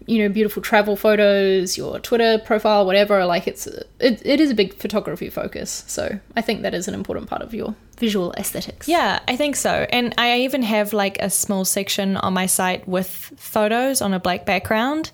you 0.07 0.23
know 0.23 0.29
beautiful 0.29 0.63
travel 0.63 0.97
photos, 0.97 1.77
your 1.77 1.99
Twitter 1.99 2.39
profile, 2.39 2.87
whatever. 2.87 3.25
Like 3.25 3.47
it's 3.47 3.67
it, 3.67 4.25
it 4.25 4.41
is 4.41 4.51
a 4.51 4.55
big 4.55 4.75
photography 4.75 5.29
focus. 5.29 5.85
So 5.87 6.19
I 6.37 6.41
think 6.41 6.63
that 6.63 6.75
is 6.75 6.89
an 6.89 6.95
important 6.95 7.29
part 7.29 7.43
of 7.43 7.53
your 7.53 7.75
visual 7.99 8.33
aesthetics. 8.35 8.89
Yeah, 8.89 9.21
I 9.27 9.37
think 9.37 9.57
so. 9.57 9.87
And 9.91 10.15
I 10.17 10.41
even 10.41 10.63
have 10.63 10.93
like 10.93 11.19
a 11.21 11.29
small 11.29 11.65
section 11.65 12.17
on 12.17 12.33
my 12.33 12.47
site 12.47 12.87
with 12.87 13.11
photos 13.37 14.01
on 14.01 14.15
a 14.15 14.21
black 14.21 14.47
background. 14.47 15.11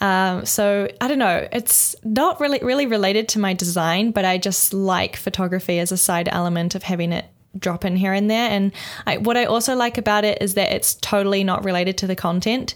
Um, 0.00 0.44
so 0.44 0.88
I 1.00 1.08
don't 1.08 1.18
know. 1.18 1.48
It's 1.52 1.96
not 2.04 2.40
really 2.40 2.60
really 2.62 2.86
related 2.86 3.28
to 3.30 3.38
my 3.38 3.52
design, 3.52 4.12
but 4.12 4.24
I 4.24 4.38
just 4.38 4.72
like 4.72 5.16
photography 5.16 5.78
as 5.80 5.90
a 5.90 5.96
side 5.96 6.28
element 6.30 6.74
of 6.74 6.84
having 6.84 7.12
it 7.12 7.26
drop 7.58 7.84
in 7.84 7.96
here 7.96 8.12
and 8.12 8.30
there. 8.30 8.50
And 8.50 8.72
I, 9.06 9.16
what 9.16 9.36
I 9.36 9.46
also 9.46 9.74
like 9.74 9.98
about 9.98 10.24
it 10.24 10.42
is 10.42 10.54
that 10.54 10.72
it's 10.72 10.94
totally 10.94 11.42
not 11.42 11.64
related 11.64 11.98
to 11.98 12.06
the 12.06 12.14
content. 12.14 12.74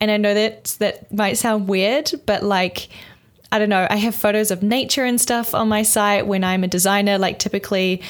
And 0.00 0.10
I 0.10 0.16
know 0.16 0.34
that 0.34 0.76
that 0.78 1.12
might 1.12 1.34
sound 1.34 1.68
weird, 1.68 2.10
but 2.26 2.42
like 2.42 2.88
I 3.52 3.58
don't 3.58 3.68
know, 3.68 3.84
I 3.90 3.96
have 3.96 4.14
photos 4.14 4.52
of 4.52 4.62
nature 4.62 5.04
and 5.04 5.20
stuff 5.20 5.54
on 5.54 5.68
my 5.68 5.82
site 5.82 6.24
when 6.28 6.44
I'm 6.44 6.62
a 6.62 6.68
designer. 6.68 7.18
Like, 7.18 7.40
typically, 7.40 8.00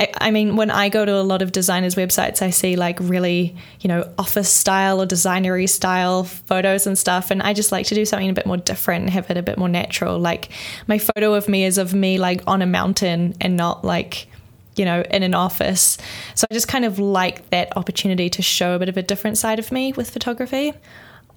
I, 0.00 0.08
I, 0.18 0.30
mean, 0.32 0.56
when 0.56 0.72
I 0.72 0.88
go 0.88 1.04
to 1.04 1.14
a 1.14 1.22
lot 1.22 1.40
of 1.40 1.52
designers' 1.52 1.94
websites, 1.94 2.42
I 2.42 2.50
see 2.50 2.74
like 2.74 2.98
really, 2.98 3.54
you 3.80 3.86
know, 3.86 4.12
office 4.18 4.52
style 4.52 5.00
or 5.00 5.06
designery 5.06 5.68
style 5.68 6.24
photos 6.24 6.88
and 6.88 6.98
stuff. 6.98 7.30
And 7.30 7.42
I 7.42 7.52
just 7.54 7.70
like 7.70 7.86
to 7.86 7.94
do 7.94 8.04
something 8.04 8.28
a 8.28 8.32
bit 8.32 8.44
more 8.44 8.56
different 8.56 9.02
and 9.02 9.10
have 9.12 9.30
it 9.30 9.36
a 9.36 9.42
bit 9.42 9.56
more 9.56 9.68
natural. 9.68 10.18
Like, 10.18 10.48
my 10.88 10.98
photo 10.98 11.34
of 11.34 11.48
me 11.48 11.64
is 11.64 11.78
of 11.78 11.94
me 11.94 12.18
like 12.18 12.42
on 12.48 12.60
a 12.60 12.66
mountain 12.66 13.36
and 13.40 13.56
not 13.56 13.84
like, 13.84 14.26
you 14.74 14.84
know, 14.84 15.02
in 15.02 15.22
an 15.22 15.34
office. 15.34 15.96
So 16.34 16.44
I 16.50 16.54
just 16.54 16.66
kind 16.66 16.84
of 16.84 16.98
like 16.98 17.48
that 17.50 17.76
opportunity 17.76 18.30
to 18.30 18.42
show 18.42 18.74
a 18.74 18.80
bit 18.80 18.88
of 18.88 18.96
a 18.96 19.02
different 19.02 19.38
side 19.38 19.60
of 19.60 19.70
me 19.70 19.92
with 19.92 20.10
photography. 20.10 20.74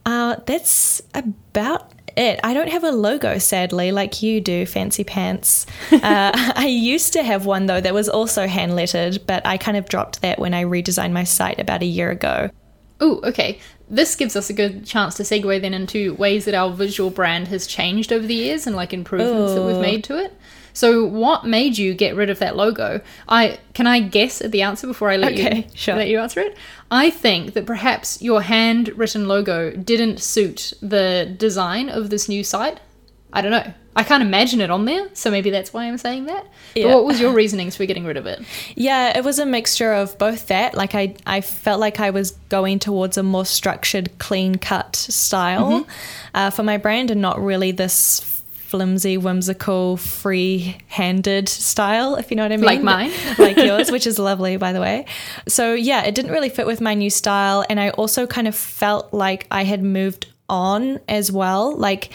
Uh, 0.05 0.37
that's 0.45 1.01
about 1.13 1.91
it. 2.17 2.39
I 2.43 2.53
don't 2.53 2.69
have 2.69 2.83
a 2.83 2.91
logo, 2.91 3.37
sadly, 3.37 3.91
like 3.91 4.21
you 4.21 4.41
do, 4.41 4.65
Fancy 4.65 5.03
Pants. 5.03 5.65
Uh, 5.91 6.31
I 6.55 6.65
used 6.65 7.13
to 7.13 7.23
have 7.23 7.45
one, 7.45 7.67
though, 7.67 7.79
that 7.79 7.93
was 7.93 8.09
also 8.09 8.47
hand 8.47 8.75
lettered, 8.75 9.19
but 9.27 9.45
I 9.45 9.57
kind 9.57 9.77
of 9.77 9.87
dropped 9.87 10.21
that 10.21 10.39
when 10.39 10.53
I 10.53 10.63
redesigned 10.63 11.11
my 11.11 11.23
site 11.23 11.59
about 11.59 11.83
a 11.83 11.85
year 11.85 12.09
ago. 12.09 12.49
Oh, 12.99 13.19
okay. 13.23 13.59
This 13.89 14.15
gives 14.15 14.35
us 14.35 14.49
a 14.49 14.53
good 14.53 14.85
chance 14.85 15.15
to 15.15 15.23
segue 15.23 15.61
then 15.61 15.73
into 15.73 16.15
ways 16.15 16.45
that 16.45 16.55
our 16.55 16.71
visual 16.71 17.09
brand 17.09 17.49
has 17.49 17.67
changed 17.67 18.11
over 18.11 18.25
the 18.25 18.33
years 18.33 18.65
and 18.65 18.75
like 18.75 18.93
improvements 18.93 19.53
that 19.53 19.63
we've 19.63 19.79
made 19.79 20.03
to 20.05 20.17
it. 20.17 20.33
So, 20.73 21.05
what 21.05 21.45
made 21.45 21.77
you 21.77 21.93
get 21.93 22.15
rid 22.15 22.29
of 22.29 22.39
that 22.39 22.55
logo? 22.55 23.01
I 23.27 23.59
can 23.73 23.87
I 23.87 23.99
guess 23.99 24.41
at 24.41 24.51
the 24.51 24.61
answer 24.61 24.87
before 24.87 25.09
I 25.09 25.17
let 25.17 25.33
Okay, 25.33 25.57
you 25.57 25.63
sure. 25.75 25.95
let 25.95 26.07
you 26.07 26.19
answer 26.19 26.39
it. 26.41 26.57
I 26.89 27.09
think 27.09 27.53
that 27.53 27.65
perhaps 27.65 28.21
your 28.21 28.41
handwritten 28.41 29.27
logo 29.27 29.71
didn't 29.71 30.19
suit 30.19 30.73
the 30.81 31.33
design 31.37 31.89
of 31.89 32.09
this 32.09 32.27
new 32.27 32.43
site. 32.43 32.79
I 33.33 33.41
don't 33.41 33.51
know. 33.51 33.73
I 33.93 34.03
can't 34.03 34.23
imagine 34.23 34.61
it 34.61 34.71
on 34.71 34.85
there, 34.85 35.09
so 35.13 35.29
maybe 35.29 35.49
that's 35.49 35.73
why 35.73 35.85
I'm 35.85 35.97
saying 35.97 36.25
that. 36.25 36.47
But 36.75 36.85
what 36.85 37.03
was 37.03 37.19
your 37.19 37.33
reasonings 37.33 37.75
for 37.75 37.85
getting 37.85 38.05
rid 38.05 38.15
of 38.15 38.25
it? 38.25 38.41
Yeah, 38.75 39.17
it 39.17 39.23
was 39.25 39.37
a 39.37 39.45
mixture 39.45 39.91
of 39.91 40.17
both 40.17 40.47
that. 40.47 40.75
Like 40.75 40.95
I, 40.95 41.15
I 41.25 41.41
felt 41.41 41.81
like 41.81 41.99
I 41.99 42.09
was 42.11 42.31
going 42.47 42.79
towards 42.79 43.17
a 43.17 43.23
more 43.23 43.45
structured, 43.45 44.17
clean 44.17 44.55
cut 44.55 44.95
style 44.95 45.85
uh, 46.33 46.51
for 46.51 46.63
my 46.63 46.77
brand, 46.77 47.11
and 47.11 47.19
not 47.21 47.41
really 47.41 47.71
this 47.71 48.21
flimsy, 48.71 49.17
whimsical, 49.17 49.97
free-handed 49.97 51.49
style. 51.49 52.15
If 52.15 52.31
you 52.31 52.37
know 52.37 52.43
what 52.43 52.53
I 52.53 52.57
mean, 52.57 52.65
Like 52.65 52.81
mine. 52.81 53.11
like 53.37 53.57
yours, 53.57 53.91
which 53.91 54.07
is 54.07 54.17
lovely, 54.17 54.55
by 54.57 54.71
the 54.71 54.79
way. 54.79 55.05
So 55.47 55.73
yeah, 55.73 56.03
it 56.03 56.15
didn't 56.15 56.31
really 56.31 56.49
fit 56.49 56.65
with 56.65 56.79
my 56.79 56.93
new 56.93 57.09
style, 57.09 57.65
and 57.69 57.79
I 57.79 57.89
also 57.91 58.25
kind 58.25 58.47
of 58.47 58.55
felt 58.55 59.13
like 59.13 59.45
I 59.51 59.65
had 59.65 59.83
moved 59.83 60.27
on 60.49 60.99
as 61.07 61.31
well. 61.31 61.75
Like, 61.75 62.09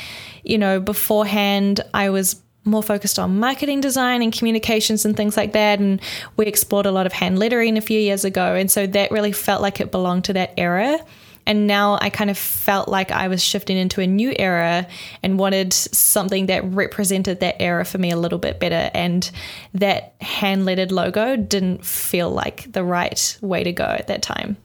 you 0.44 0.58
know, 0.58 0.80
beforehand, 0.80 1.80
I 1.92 2.08
was 2.08 2.40
more 2.64 2.82
focused 2.82 3.18
on 3.18 3.38
marketing 3.38 3.80
design 3.80 4.22
and 4.22 4.32
communications 4.32 5.04
and 5.04 5.16
things 5.16 5.36
like 5.36 5.52
that. 5.52 5.78
And 5.78 6.00
we 6.36 6.46
explored 6.46 6.86
a 6.86 6.90
lot 6.90 7.06
of 7.06 7.12
hand 7.12 7.38
lettering 7.38 7.76
a 7.76 7.80
few 7.80 8.00
years 8.00 8.25
ago. 8.25 8.54
And 8.54 8.70
so 8.70 8.86
that 8.88 9.10
really 9.12 9.32
felt 9.32 9.62
like 9.62 9.80
it 9.80 9.92
belonged 9.92 10.25
to 10.25 10.32
that 10.32 10.52
era. 10.56 10.98
And 11.47 11.67
now 11.67 11.99
I 12.00 12.11
kind 12.11 12.29
of 12.29 12.37
felt 12.37 12.88
like 12.88 13.12
I 13.12 13.29
was 13.29 13.43
shifting 13.43 13.76
into 13.76 14.00
a 14.00 14.07
new 14.07 14.35
era 14.37 14.87
and 15.23 15.38
wanted 15.38 15.73
something 15.73 16.47
that 16.47 16.65
represented 16.65 17.41
that 17.41 17.62
era 17.62 17.85
for 17.85 17.99
me 17.99 18.11
a 18.11 18.17
little 18.17 18.38
bit 18.38 18.59
better. 18.59 18.91
And 18.93 19.31
that 19.75 20.15
hand 20.21 20.65
lettered 20.65 20.93
logo 20.93 21.37
didn't 21.37 21.85
feel 21.85 22.31
like 22.31 22.71
the 22.73 22.85
right 22.85 23.38
way 23.41 23.62
to 23.62 23.73
go 23.73 23.85
at 23.85 24.09
that 24.09 24.23
time. 24.23 24.57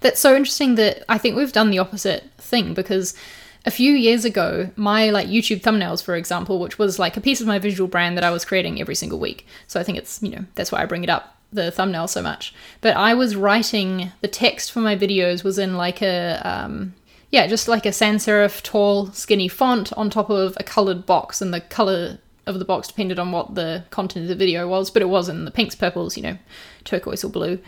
That's 0.00 0.20
so 0.20 0.34
interesting 0.34 0.74
that 0.76 1.04
I 1.08 1.18
think 1.18 1.36
we've 1.36 1.52
done 1.52 1.70
the 1.70 1.78
opposite 1.78 2.24
thing 2.38 2.74
because 2.74 3.14
a 3.66 3.70
few 3.70 3.92
years 3.92 4.24
ago, 4.24 4.70
my 4.76 5.10
like 5.10 5.28
YouTube 5.28 5.62
thumbnails, 5.62 6.02
for 6.02 6.16
example, 6.16 6.58
which 6.58 6.78
was 6.78 6.98
like 6.98 7.16
a 7.16 7.20
piece 7.20 7.40
of 7.40 7.46
my 7.46 7.58
visual 7.58 7.88
brand 7.88 8.16
that 8.16 8.24
I 8.24 8.30
was 8.30 8.44
creating 8.44 8.80
every 8.80 8.94
single 8.94 9.18
week. 9.18 9.46
So 9.66 9.80
I 9.80 9.82
think 9.82 9.98
it's, 9.98 10.22
you 10.22 10.30
know, 10.30 10.44
that's 10.54 10.70
why 10.70 10.82
I 10.82 10.86
bring 10.86 11.04
it 11.04 11.10
up 11.10 11.33
the 11.54 11.70
thumbnail 11.70 12.08
so 12.08 12.22
much. 12.22 12.54
But 12.80 12.96
I 12.96 13.14
was 13.14 13.36
writing 13.36 14.12
the 14.20 14.28
text 14.28 14.72
for 14.72 14.80
my 14.80 14.96
videos 14.96 15.44
was 15.44 15.58
in 15.58 15.76
like 15.76 16.02
a 16.02 16.40
um, 16.44 16.94
yeah, 17.30 17.46
just 17.46 17.66
like 17.66 17.84
a 17.84 17.92
sans 17.92 18.24
serif 18.24 18.62
tall 18.62 19.10
skinny 19.12 19.48
font 19.48 19.92
on 19.94 20.08
top 20.08 20.30
of 20.30 20.56
a 20.58 20.62
colored 20.62 21.04
box, 21.04 21.40
and 21.40 21.52
the 21.52 21.60
color 21.60 22.18
of 22.46 22.58
the 22.58 22.64
box 22.64 22.88
depended 22.88 23.18
on 23.18 23.32
what 23.32 23.54
the 23.54 23.84
content 23.90 24.24
of 24.24 24.28
the 24.28 24.34
video 24.34 24.68
was, 24.68 24.90
but 24.90 25.02
it 25.02 25.08
was 25.08 25.28
in 25.28 25.44
the 25.44 25.50
pinks, 25.50 25.74
purples, 25.74 26.16
you 26.16 26.22
know, 26.22 26.38
turquoise 26.84 27.24
or 27.24 27.28
blue. 27.30 27.58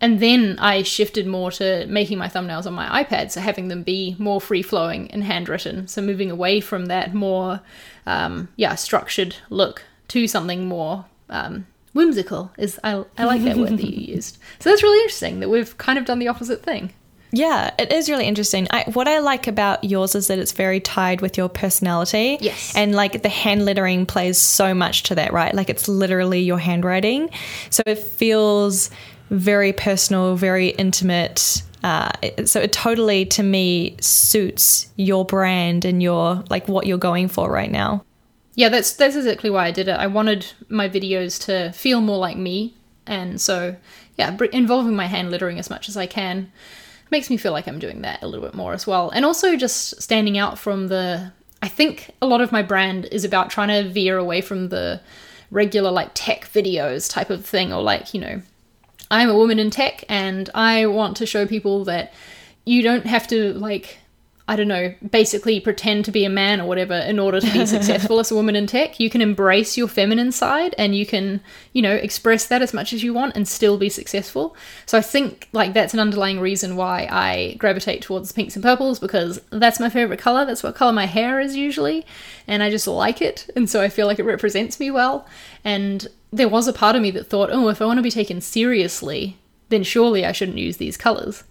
And 0.00 0.18
then 0.18 0.58
I 0.58 0.82
shifted 0.82 1.28
more 1.28 1.52
to 1.52 1.86
making 1.86 2.18
my 2.18 2.26
thumbnails 2.26 2.66
on 2.66 2.72
my 2.72 3.04
iPad, 3.04 3.30
so 3.30 3.40
having 3.40 3.68
them 3.68 3.84
be 3.84 4.16
more 4.18 4.40
free 4.40 4.62
flowing 4.62 5.08
and 5.12 5.22
handwritten. 5.22 5.86
So 5.86 6.02
moving 6.02 6.30
away 6.30 6.60
from 6.60 6.86
that 6.86 7.14
more, 7.14 7.60
um, 8.06 8.48
yeah, 8.56 8.74
structured 8.74 9.36
look 9.48 9.84
to 10.08 10.26
something 10.26 10.66
more 10.66 11.04
um, 11.30 11.66
whimsical. 11.92 12.52
Is 12.58 12.78
I, 12.82 13.04
I 13.18 13.24
like 13.24 13.42
that 13.44 13.56
word 13.56 13.70
that 13.70 13.84
you 13.84 14.14
used. 14.14 14.38
So 14.58 14.70
that's 14.70 14.82
really 14.82 14.98
interesting 15.00 15.40
that 15.40 15.48
we've 15.48 15.76
kind 15.78 15.98
of 15.98 16.04
done 16.04 16.18
the 16.18 16.28
opposite 16.28 16.62
thing. 16.62 16.92
Yeah, 17.34 17.70
it 17.78 17.90
is 17.90 18.10
really 18.10 18.26
interesting. 18.26 18.68
I, 18.70 18.84
what 18.92 19.08
I 19.08 19.20
like 19.20 19.46
about 19.46 19.82
yours 19.84 20.14
is 20.14 20.28
that 20.28 20.38
it's 20.38 20.52
very 20.52 20.80
tied 20.80 21.22
with 21.22 21.38
your 21.38 21.48
personality. 21.48 22.36
Yes. 22.40 22.76
And 22.76 22.94
like 22.94 23.22
the 23.22 23.30
hand 23.30 23.64
lettering 23.64 24.04
plays 24.04 24.36
so 24.36 24.74
much 24.74 25.04
to 25.04 25.14
that, 25.14 25.32
right? 25.32 25.54
Like 25.54 25.70
it's 25.70 25.88
literally 25.88 26.40
your 26.40 26.58
handwriting. 26.58 27.30
So 27.70 27.82
it 27.86 27.98
feels 27.98 28.90
very 29.30 29.72
personal, 29.72 30.36
very 30.36 30.68
intimate. 30.68 31.62
Uh, 31.82 32.10
so 32.44 32.60
it 32.60 32.70
totally, 32.70 33.24
to 33.26 33.42
me, 33.42 33.96
suits 33.98 34.92
your 34.96 35.24
brand 35.24 35.86
and 35.86 36.02
your 36.02 36.44
like 36.50 36.68
what 36.68 36.86
you're 36.86 36.98
going 36.98 37.28
for 37.28 37.50
right 37.50 37.70
now. 37.70 38.04
Yeah, 38.54 38.68
that's 38.68 38.92
that's 38.92 39.16
exactly 39.16 39.50
why 39.50 39.66
I 39.66 39.70
did 39.70 39.88
it. 39.88 39.92
I 39.92 40.06
wanted 40.06 40.52
my 40.68 40.88
videos 40.88 41.42
to 41.46 41.72
feel 41.72 42.00
more 42.00 42.18
like 42.18 42.36
me, 42.36 42.74
and 43.06 43.40
so 43.40 43.76
yeah, 44.16 44.36
involving 44.52 44.94
my 44.94 45.06
hand 45.06 45.30
lettering 45.30 45.58
as 45.58 45.70
much 45.70 45.88
as 45.88 45.96
I 45.96 46.06
can 46.06 46.52
makes 47.10 47.30
me 47.30 47.36
feel 47.36 47.52
like 47.52 47.66
I'm 47.66 47.78
doing 47.78 48.02
that 48.02 48.22
a 48.22 48.26
little 48.26 48.44
bit 48.44 48.54
more 48.54 48.72
as 48.72 48.86
well. 48.86 49.10
And 49.10 49.24
also 49.24 49.56
just 49.56 50.00
standing 50.02 50.38
out 50.38 50.58
from 50.58 50.88
the. 50.88 51.32
I 51.62 51.68
think 51.68 52.10
a 52.20 52.26
lot 52.26 52.40
of 52.40 52.50
my 52.50 52.62
brand 52.62 53.06
is 53.12 53.24
about 53.24 53.48
trying 53.48 53.68
to 53.68 53.88
veer 53.88 54.18
away 54.18 54.40
from 54.40 54.68
the 54.68 55.00
regular 55.50 55.92
like 55.92 56.10
tech 56.14 56.44
videos 56.46 57.08
type 57.08 57.30
of 57.30 57.46
thing, 57.46 57.72
or 57.72 57.82
like 57.82 58.12
you 58.12 58.20
know 58.20 58.42
I'm 59.10 59.30
a 59.30 59.36
woman 59.36 59.58
in 59.58 59.70
tech 59.70 60.04
and 60.08 60.50
I 60.54 60.86
want 60.86 61.16
to 61.18 61.26
show 61.26 61.46
people 61.46 61.84
that 61.84 62.12
you 62.64 62.82
don't 62.82 63.06
have 63.06 63.26
to 63.28 63.52
like 63.54 63.98
I 64.48 64.56
don't 64.56 64.68
know, 64.68 64.92
basically 65.08 65.60
pretend 65.60 66.04
to 66.04 66.10
be 66.10 66.24
a 66.24 66.30
man 66.30 66.60
or 66.60 66.66
whatever 66.66 66.94
in 66.94 67.20
order 67.20 67.40
to 67.40 67.52
be 67.52 67.64
successful 67.66 68.18
as 68.18 68.30
a 68.30 68.34
woman 68.34 68.56
in 68.56 68.66
tech. 68.66 68.98
You 68.98 69.08
can 69.08 69.20
embrace 69.20 69.76
your 69.76 69.86
feminine 69.86 70.32
side 70.32 70.74
and 70.76 70.96
you 70.96 71.06
can, 71.06 71.40
you 71.72 71.80
know, 71.80 71.94
express 71.94 72.46
that 72.48 72.60
as 72.60 72.74
much 72.74 72.92
as 72.92 73.04
you 73.04 73.14
want 73.14 73.36
and 73.36 73.46
still 73.46 73.78
be 73.78 73.88
successful. 73.88 74.56
So 74.84 74.98
I 74.98 75.00
think 75.00 75.48
like 75.52 75.74
that's 75.74 75.94
an 75.94 76.00
underlying 76.00 76.40
reason 76.40 76.74
why 76.74 77.06
I 77.08 77.54
gravitate 77.58 78.02
towards 78.02 78.32
pinks 78.32 78.56
and 78.56 78.64
purples 78.64 78.98
because 78.98 79.40
that's 79.50 79.78
my 79.78 79.88
favorite 79.88 80.18
color. 80.18 80.44
That's 80.44 80.64
what 80.64 80.74
color 80.74 80.92
my 80.92 81.06
hair 81.06 81.38
is 81.38 81.54
usually. 81.54 82.04
And 82.48 82.64
I 82.64 82.70
just 82.70 82.88
like 82.88 83.22
it. 83.22 83.48
And 83.54 83.70
so 83.70 83.80
I 83.80 83.88
feel 83.88 84.08
like 84.08 84.18
it 84.18 84.24
represents 84.24 84.80
me 84.80 84.90
well. 84.90 85.24
And 85.62 86.08
there 86.32 86.48
was 86.48 86.66
a 86.66 86.72
part 86.72 86.96
of 86.96 87.02
me 87.02 87.12
that 87.12 87.28
thought, 87.28 87.50
oh, 87.52 87.68
if 87.68 87.80
I 87.80 87.86
want 87.86 87.98
to 87.98 88.02
be 88.02 88.10
taken 88.10 88.40
seriously, 88.40 89.38
then 89.68 89.84
surely 89.84 90.26
I 90.26 90.32
shouldn't 90.32 90.58
use 90.58 90.78
these 90.78 90.96
colors. 90.96 91.44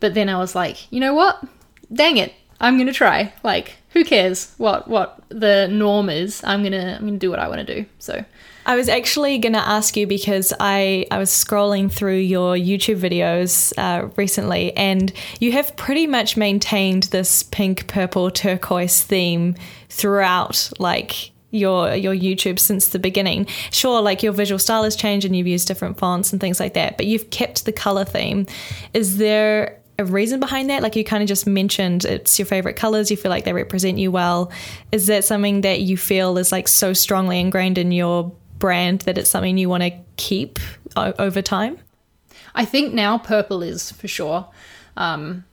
But 0.00 0.14
then 0.14 0.28
I 0.28 0.38
was 0.38 0.56
like, 0.56 0.90
you 0.92 0.98
know 0.98 1.14
what? 1.14 1.44
Dang 1.92 2.16
it, 2.16 2.32
I'm 2.60 2.78
gonna 2.78 2.92
try. 2.92 3.32
Like, 3.42 3.76
who 3.90 4.04
cares 4.04 4.54
what 4.56 4.88
what 4.88 5.22
the 5.28 5.68
norm 5.68 6.08
is? 6.08 6.42
I'm 6.44 6.62
gonna 6.62 6.96
I'm 6.98 7.06
gonna 7.06 7.18
do 7.18 7.30
what 7.30 7.38
I 7.38 7.48
want 7.48 7.66
to 7.66 7.74
do. 7.74 7.86
So. 7.98 8.24
I 8.64 8.76
was 8.76 8.88
actually 8.88 9.38
going 9.38 9.54
to 9.54 9.58
ask 9.58 9.96
you 9.96 10.06
because 10.06 10.52
I, 10.60 11.06
I 11.10 11.18
was 11.18 11.30
scrolling 11.30 11.90
through 11.90 12.18
your 12.18 12.54
YouTube 12.54 13.00
videos 13.00 13.72
uh, 13.76 14.08
recently, 14.16 14.72
and 14.76 15.12
you 15.40 15.50
have 15.50 15.76
pretty 15.76 16.06
much 16.06 16.36
maintained 16.36 17.04
this 17.04 17.42
pink, 17.42 17.88
purple, 17.88 18.30
turquoise 18.30 19.02
theme 19.02 19.56
throughout, 19.88 20.70
like 20.78 21.32
your 21.50 21.94
your 21.94 22.14
YouTube 22.14 22.58
since 22.58 22.88
the 22.88 22.98
beginning. 22.98 23.46
Sure, 23.70 24.00
like 24.00 24.22
your 24.22 24.32
visual 24.32 24.58
style 24.58 24.84
has 24.84 24.96
changed 24.96 25.26
and 25.26 25.36
you've 25.36 25.46
used 25.46 25.68
different 25.68 25.98
fonts 25.98 26.32
and 26.32 26.40
things 26.40 26.60
like 26.60 26.74
that, 26.74 26.96
but 26.96 27.06
you've 27.06 27.30
kept 27.30 27.64
the 27.64 27.72
color 27.72 28.04
theme. 28.04 28.46
Is 28.94 29.18
there 29.18 29.78
a 29.98 30.04
reason 30.04 30.40
behind 30.40 30.70
that? 30.70 30.82
Like 30.82 30.96
you 30.96 31.04
kind 31.04 31.22
of 31.22 31.28
just 31.28 31.46
mentioned 31.46 32.04
it's 32.04 32.38
your 32.38 32.46
favorite 32.46 32.76
colors, 32.76 33.10
you 33.10 33.16
feel 33.16 33.30
like 33.30 33.44
they 33.44 33.52
represent 33.52 33.98
you 33.98 34.10
well. 34.10 34.50
Is 34.90 35.06
that 35.06 35.24
something 35.24 35.62
that 35.62 35.80
you 35.80 35.96
feel 35.96 36.38
is 36.38 36.52
like 36.52 36.68
so 36.68 36.92
strongly 36.92 37.40
ingrained 37.40 37.78
in 37.78 37.92
your 37.92 38.32
brand 38.58 39.00
that 39.02 39.18
it's 39.18 39.30
something 39.30 39.58
you 39.58 39.68
want 39.68 39.82
to 39.82 39.92
keep 40.16 40.58
o- 40.96 41.14
over 41.18 41.42
time? 41.42 41.78
I 42.54 42.64
think 42.64 42.92
now 42.92 43.18
purple 43.18 43.62
is 43.62 43.92
for 43.92 44.08
sure. 44.08 44.48
Um, 44.96 45.44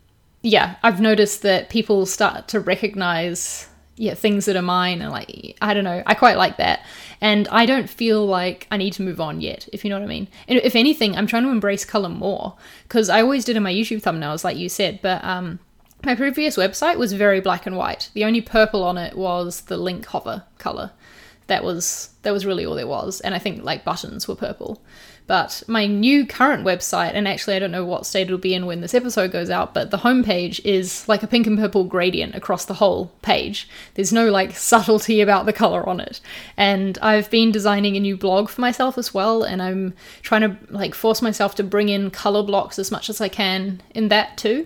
yeah, 0.41 0.75
I've 0.83 1.01
noticed 1.01 1.41
that 1.43 1.69
people 1.69 2.05
start 2.05 2.47
to 2.49 2.59
recognize 2.59 3.68
yeah 3.99 4.13
things 4.13 4.45
that 4.45 4.55
are 4.55 4.61
mine 4.61 5.01
and 5.01 5.11
like 5.11 5.57
i 5.61 5.73
don't 5.73 5.83
know 5.83 6.01
i 6.05 6.13
quite 6.13 6.37
like 6.37 6.57
that. 6.57 6.83
And 7.21 7.47
i 7.49 7.65
don't 7.65 7.89
feel 7.89 8.25
like 8.25 8.65
i 8.71 8.77
need 8.77 8.93
to 8.93 9.01
move 9.01 9.19
on 9.19 9.41
yet 9.41 9.67
if 9.73 9.83
you 9.83 9.89
know 9.89 9.97
what 9.97 10.05
i 10.05 10.07
mean. 10.07 10.27
And 10.47 10.57
if 10.59 10.75
anything 10.75 11.15
i'm 11.15 11.27
trying 11.27 11.43
to 11.43 11.49
embrace 11.49 11.85
color 11.85 12.09
more 12.09 12.55
because 12.83 13.09
i 13.09 13.21
always 13.21 13.45
did 13.45 13.57
in 13.57 13.63
my 13.63 13.73
youtube 13.73 14.01
thumbnails 14.01 14.43
like 14.43 14.57
you 14.57 14.69
said 14.69 14.99
but 15.01 15.23
um 15.23 15.59
my 16.05 16.15
previous 16.15 16.55
website 16.55 16.97
was 16.97 17.11
very 17.11 17.41
black 17.41 17.65
and 17.65 17.75
white. 17.75 18.09
The 18.13 18.23
only 18.23 18.39
purple 18.39 18.85
on 18.85 18.97
it 18.97 19.17
was 19.17 19.61
the 19.61 19.75
link 19.75 20.05
hover 20.05 20.43
color. 20.57 20.91
That 21.47 21.61
was 21.61 22.11
that 22.21 22.31
was 22.31 22.45
really 22.45 22.65
all 22.65 22.75
there 22.75 22.87
was. 22.87 23.19
And 23.19 23.35
i 23.35 23.39
think 23.39 23.63
like 23.63 23.83
buttons 23.83 24.27
were 24.27 24.35
purple 24.35 24.81
but 25.29 25.61
my 25.67 25.85
new 25.85 26.25
current 26.25 26.65
website, 26.65 27.11
and 27.13 27.27
actually 27.27 27.55
I 27.55 27.59
don't 27.59 27.69
know 27.69 27.85
what 27.85 28.07
state 28.07 28.23
it'll 28.23 28.39
be 28.39 28.55
in 28.55 28.65
when 28.65 28.81
this 28.81 28.95
episode 28.95 29.31
goes 29.31 29.51
out, 29.51 29.75
but 29.75 29.91
the 29.91 29.99
homepage 29.99 30.59
is 30.65 31.07
like 31.07 31.21
a 31.21 31.27
pink 31.27 31.45
and 31.45 31.55
purple 31.55 31.83
gradient 31.83 32.33
across 32.33 32.65
the 32.65 32.73
whole 32.73 33.11
page. 33.21 33.69
There's 33.93 34.11
no 34.11 34.31
like 34.31 34.55
subtlety 34.57 35.21
about 35.21 35.45
the 35.45 35.53
color 35.53 35.87
on 35.87 35.99
it. 35.99 36.19
And 36.57 36.97
I've 37.03 37.29
been 37.29 37.51
designing 37.51 37.95
a 37.95 37.99
new 37.99 38.17
blog 38.17 38.49
for 38.49 38.59
myself 38.59 38.97
as 38.97 39.13
well, 39.13 39.43
and 39.43 39.61
I'm 39.61 39.93
trying 40.23 40.41
to 40.41 40.57
like 40.73 40.95
force 40.95 41.21
myself 41.21 41.53
to 41.57 41.63
bring 41.63 41.89
in 41.89 42.09
color 42.09 42.41
blocks 42.41 42.79
as 42.79 42.89
much 42.89 43.07
as 43.07 43.21
I 43.21 43.27
can 43.27 43.83
in 43.93 44.07
that 44.07 44.35
too. 44.35 44.65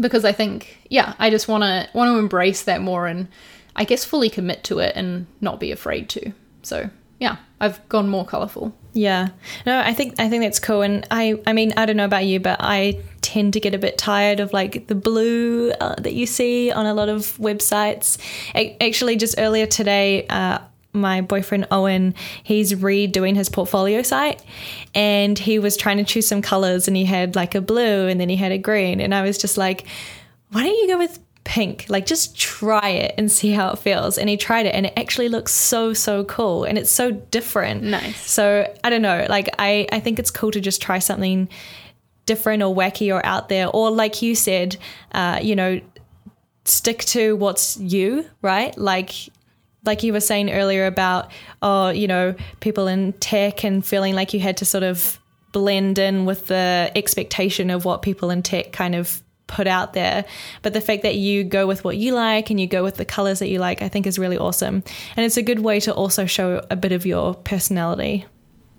Because 0.00 0.24
I 0.24 0.32
think, 0.32 0.76
yeah, 0.90 1.14
I 1.20 1.30
just 1.30 1.46
wanna 1.46 1.88
want 1.94 2.12
to 2.12 2.18
embrace 2.18 2.64
that 2.64 2.80
more 2.80 3.06
and 3.06 3.28
I 3.76 3.84
guess 3.84 4.04
fully 4.04 4.28
commit 4.28 4.64
to 4.64 4.80
it 4.80 4.96
and 4.96 5.28
not 5.40 5.60
be 5.60 5.70
afraid 5.70 6.08
to. 6.08 6.32
So 6.64 6.90
yeah, 7.20 7.36
I've 7.60 7.88
gone 7.88 8.08
more 8.08 8.24
colorful. 8.24 8.74
Yeah. 8.94 9.30
No, 9.66 9.80
I 9.80 9.92
think 9.92 10.14
I 10.20 10.28
think 10.28 10.44
that's 10.44 10.60
cool 10.60 10.82
and 10.82 11.06
I 11.10 11.40
I 11.46 11.52
mean, 11.52 11.74
I 11.76 11.84
don't 11.84 11.96
know 11.96 12.04
about 12.04 12.24
you, 12.24 12.40
but 12.40 12.58
I 12.60 13.00
tend 13.20 13.52
to 13.54 13.60
get 13.60 13.74
a 13.74 13.78
bit 13.78 13.98
tired 13.98 14.38
of 14.38 14.52
like 14.52 14.86
the 14.86 14.94
blue 14.94 15.72
uh, 15.72 15.96
that 15.96 16.14
you 16.14 16.26
see 16.26 16.70
on 16.70 16.86
a 16.86 16.94
lot 16.94 17.08
of 17.08 17.36
websites. 17.38 18.18
I, 18.54 18.76
actually 18.80 19.16
just 19.16 19.34
earlier 19.36 19.66
today 19.66 20.26
uh, 20.28 20.60
my 20.92 21.22
boyfriend 21.22 21.66
Owen, 21.72 22.14
he's 22.44 22.72
redoing 22.72 23.34
his 23.34 23.48
portfolio 23.48 24.02
site 24.02 24.40
and 24.94 25.36
he 25.36 25.58
was 25.58 25.76
trying 25.76 25.96
to 25.96 26.04
choose 26.04 26.28
some 26.28 26.40
colors 26.40 26.86
and 26.86 26.96
he 26.96 27.04
had 27.04 27.34
like 27.34 27.56
a 27.56 27.60
blue 27.60 28.06
and 28.06 28.20
then 28.20 28.28
he 28.28 28.36
had 28.36 28.52
a 28.52 28.58
green 28.58 29.00
and 29.00 29.12
I 29.12 29.22
was 29.22 29.36
just 29.36 29.58
like 29.58 29.86
why 30.52 30.62
don't 30.62 30.76
you 30.76 30.86
go 30.86 30.98
with 30.98 31.18
pink. 31.44 31.86
Like 31.88 32.06
just 32.06 32.36
try 32.38 32.88
it 32.88 33.14
and 33.16 33.30
see 33.30 33.52
how 33.52 33.70
it 33.70 33.78
feels. 33.78 34.18
And 34.18 34.28
he 34.28 34.36
tried 34.36 34.66
it 34.66 34.74
and 34.74 34.86
it 34.86 34.94
actually 34.96 35.28
looks 35.28 35.52
so, 35.52 35.92
so 35.92 36.24
cool. 36.24 36.64
And 36.64 36.76
it's 36.76 36.90
so 36.90 37.12
different. 37.12 37.82
Nice. 37.82 38.30
So 38.30 38.72
I 38.82 38.90
don't 38.90 39.02
know. 39.02 39.26
Like 39.28 39.50
I, 39.58 39.86
I 39.92 40.00
think 40.00 40.18
it's 40.18 40.30
cool 40.30 40.50
to 40.50 40.60
just 40.60 40.82
try 40.82 40.98
something 40.98 41.48
different 42.26 42.62
or 42.62 42.74
wacky 42.74 43.14
or 43.14 43.24
out 43.24 43.48
there. 43.48 43.68
Or 43.68 43.90
like 43.90 44.22
you 44.22 44.34
said, 44.34 44.76
uh, 45.12 45.40
you 45.42 45.54
know, 45.54 45.80
stick 46.64 47.04
to 47.04 47.36
what's 47.36 47.76
you, 47.76 48.28
right? 48.42 48.76
Like 48.76 49.12
like 49.84 50.02
you 50.02 50.14
were 50.14 50.20
saying 50.20 50.50
earlier 50.50 50.86
about 50.86 51.30
oh, 51.60 51.90
you 51.90 52.08
know, 52.08 52.34
people 52.60 52.86
in 52.86 53.12
tech 53.14 53.64
and 53.64 53.84
feeling 53.84 54.14
like 54.14 54.32
you 54.32 54.40
had 54.40 54.56
to 54.58 54.64
sort 54.64 54.82
of 54.82 55.20
blend 55.52 55.98
in 55.98 56.24
with 56.24 56.46
the 56.48 56.90
expectation 56.96 57.70
of 57.70 57.84
what 57.84 58.02
people 58.02 58.30
in 58.30 58.42
tech 58.42 58.72
kind 58.72 58.94
of 58.94 59.22
put 59.54 59.66
out 59.66 59.92
there. 59.92 60.24
But 60.62 60.72
the 60.72 60.80
fact 60.80 61.02
that 61.02 61.14
you 61.14 61.44
go 61.44 61.66
with 61.66 61.84
what 61.84 61.96
you 61.96 62.12
like 62.12 62.50
and 62.50 62.60
you 62.60 62.66
go 62.66 62.82
with 62.82 62.96
the 62.96 63.04
colors 63.04 63.38
that 63.38 63.48
you 63.48 63.60
like, 63.60 63.82
I 63.82 63.88
think 63.88 64.06
is 64.06 64.18
really 64.18 64.36
awesome. 64.36 64.82
And 65.16 65.24
it's 65.24 65.36
a 65.36 65.42
good 65.42 65.60
way 65.60 65.78
to 65.80 65.94
also 65.94 66.26
show 66.26 66.66
a 66.70 66.76
bit 66.76 66.92
of 66.92 67.06
your 67.06 67.34
personality. 67.34 68.26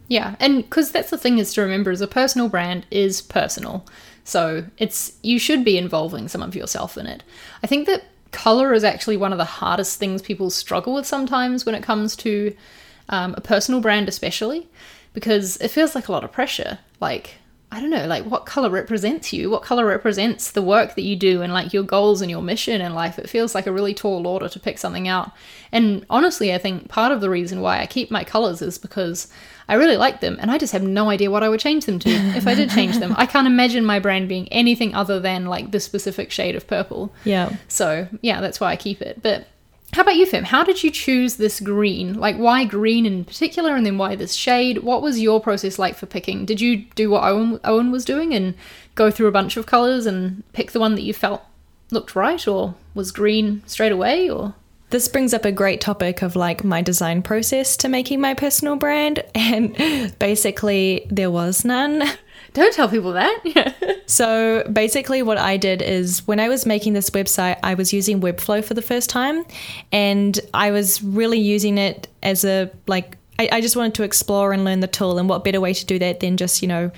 Yeah, 0.08 0.36
and 0.40 0.58
because 0.58 0.92
that's 0.92 1.10
the 1.10 1.18
thing 1.18 1.40
is 1.40 1.54
to 1.54 1.62
remember 1.62 1.92
is 1.92 2.02
a 2.02 2.08
personal 2.08 2.50
brand 2.50 2.86
is 2.92 3.22
personal. 3.22 3.86
So 4.26 4.66
it's 4.78 5.18
you 5.24 5.40
should 5.40 5.64
be 5.64 5.78
involving 5.78 6.28
some 6.28 6.42
of 6.42 6.56
yourself 6.56 6.98
in 6.98 7.08
it. 7.08 7.24
I 7.64 7.68
think 7.68 7.88
that 7.88 8.04
color 8.32 8.74
is 8.74 8.84
actually 8.84 9.18
one 9.18 9.32
of 9.32 9.38
the 9.38 9.46
hardest 9.46 9.98
things 9.98 10.22
people 10.22 10.50
struggle 10.50 10.94
with 10.94 11.06
sometimes 11.06 11.66
when 11.66 11.74
it 11.74 11.84
comes 11.84 12.16
to 12.18 12.56
um, 13.08 13.34
a 13.38 13.42
personal 13.42 13.80
brand, 13.80 14.10
especially 14.10 14.68
because 15.14 15.58
it 15.58 15.70
feels 15.70 15.96
like 15.96 16.10
a 16.10 16.12
lot 16.12 16.24
of 16.24 16.32
pressure. 16.32 16.80
Like 17.00 17.36
I 17.76 17.82
don't 17.82 17.90
know, 17.90 18.08
like 18.08 18.24
what 18.24 18.46
color 18.46 18.70
represents 18.70 19.34
you? 19.34 19.50
What 19.50 19.62
color 19.62 19.86
represents 19.86 20.52
the 20.52 20.62
work 20.62 20.96
that 20.96 21.02
you 21.02 21.18
do 21.18 21.42
and 21.42 21.52
like 21.52 21.74
your 21.74 21.84
goals 21.84 22.22
and 22.22 22.32
your 22.32 22.42
mission 22.42 22.80
in 22.80 22.94
life? 22.94 23.20
It 23.20 23.30
feels 23.30 23.54
like 23.54 23.68
a 23.68 23.72
really 23.72 23.94
tall 23.94 24.26
order 24.26 24.48
to 24.48 24.60
pick 24.62 24.78
something 24.78 25.10
out. 25.10 25.32
And 25.74 26.06
honestly, 26.10 26.54
I 26.54 26.58
think 26.58 26.88
part 26.88 27.12
of 27.12 27.20
the 27.20 27.30
reason 27.30 27.60
why 27.60 27.82
I 27.82 27.86
keep 27.86 28.10
my 28.10 28.24
colors 28.24 28.62
is 28.62 28.78
because 28.78 29.28
I 29.68 29.74
really 29.74 29.98
like 29.98 30.22
them 30.22 30.38
and 30.40 30.50
I 30.50 30.58
just 30.58 30.72
have 30.72 30.84
no 30.84 31.10
idea 31.10 31.30
what 31.30 31.44
I 31.44 31.50
would 31.50 31.60
change 31.60 31.86
them 31.86 32.00
to 32.00 32.10
if 32.10 32.48
I 32.48 32.56
did 32.56 32.70
change 32.70 32.98
them. 32.98 33.14
I 33.18 33.26
can't 33.26 33.46
imagine 33.46 33.84
my 33.84 34.00
brand 34.00 34.30
being 34.30 34.48
anything 34.54 34.96
other 34.96 35.20
than 35.20 35.46
like 35.46 35.72
the 35.72 35.82
specific 35.82 36.32
shade 36.32 36.56
of 36.56 36.68
purple. 36.68 37.14
Yeah. 37.26 37.58
So, 37.68 38.08
yeah, 38.22 38.40
that's 38.40 38.62
why 38.62 38.72
I 38.72 38.78
keep 38.78 39.02
it. 39.02 39.22
But 39.22 39.48
how 39.96 40.02
about 40.02 40.18
you, 40.18 40.26
Fem? 40.26 40.44
How 40.44 40.66
did 40.66 40.84
you 40.84 40.92
choose 40.92 41.38
this 41.38 41.62
green? 41.62 42.16
Like, 42.16 42.36
why 42.36 42.66
green 42.66 43.06
in 43.06 43.24
particular, 43.24 43.78
and 43.78 43.86
then 43.86 43.98
why 43.98 44.18
this 44.18 44.34
shade? 44.34 44.80
What 44.80 45.02
was 45.02 45.22
your 45.22 45.40
process 45.40 45.80
like 45.80 45.96
for 45.96 46.06
picking? 46.06 46.46
Did 46.46 46.60
you 46.60 46.84
do 46.96 47.10
what 47.10 47.24
Owen, 47.24 47.62
Owen 47.64 47.92
was 47.92 48.04
doing 48.04 48.34
and 48.34 48.56
go 48.96 49.10
through 49.10 49.28
a 49.28 49.32
bunch 49.32 49.56
of 49.56 49.66
colors 49.66 50.06
and 50.06 50.44
pick 50.52 50.74
the 50.74 50.82
one 50.82 50.96
that 50.96 51.04
you 51.04 51.14
felt 51.14 51.44
looked 51.92 52.14
right, 52.14 52.46
or 52.46 52.76
was 52.94 53.14
green 53.14 53.64
straight 53.68 53.94
away, 53.94 54.30
or? 54.30 54.54
This 54.90 55.08
brings 55.08 55.34
up 55.34 55.46
a 55.46 55.52
great 55.54 55.80
topic 55.80 56.22
of 56.22 56.36
like 56.36 56.66
my 56.66 56.82
design 56.82 57.22
process 57.22 57.78
to 57.78 57.88
making 57.88 58.20
my 58.20 58.34
personal 58.34 58.76
brand, 58.76 59.24
and 59.34 60.14
basically, 60.20 61.08
there 61.10 61.32
was 61.32 61.64
none. 61.64 62.04
Don't 62.56 62.74
tell 62.74 62.88
people 62.90 63.14
that. 63.14 63.42
Yeah. 63.46 63.74
so 64.08 64.64
basically, 64.72 65.22
what 65.22 65.38
I 65.38 65.58
did 65.58 65.82
is 65.82 66.26
when 66.26 66.40
I 66.40 66.50
was 66.50 66.66
making 66.66 66.94
this 66.94 67.10
website, 67.12 67.60
I 67.62 67.74
was 67.76 67.94
using 67.94 68.22
Webflow 68.22 68.64
for 68.64 68.74
the 68.74 68.82
first 68.82 69.10
time, 69.10 69.46
and 69.92 70.40
I 70.54 70.72
was 70.72 71.04
really 71.04 71.40
using 71.40 71.78
it 71.78 72.08
as 72.24 72.44
a 72.44 72.72
like. 72.88 73.18
I, 73.38 73.50
I 73.52 73.62
just 73.62 73.76
wanted 73.76 73.94
to 73.96 74.04
explore 74.04 74.54
and 74.54 74.64
learn 74.64 74.80
the 74.80 74.88
tool, 74.88 75.20
and 75.20 75.28
what 75.30 75.44
better 75.44 75.60
way 75.60 75.74
to 75.74 75.86
do 75.86 76.00
that 76.00 76.22
than 76.22 76.38
just 76.38 76.62
you 76.62 76.68
know 76.70 76.92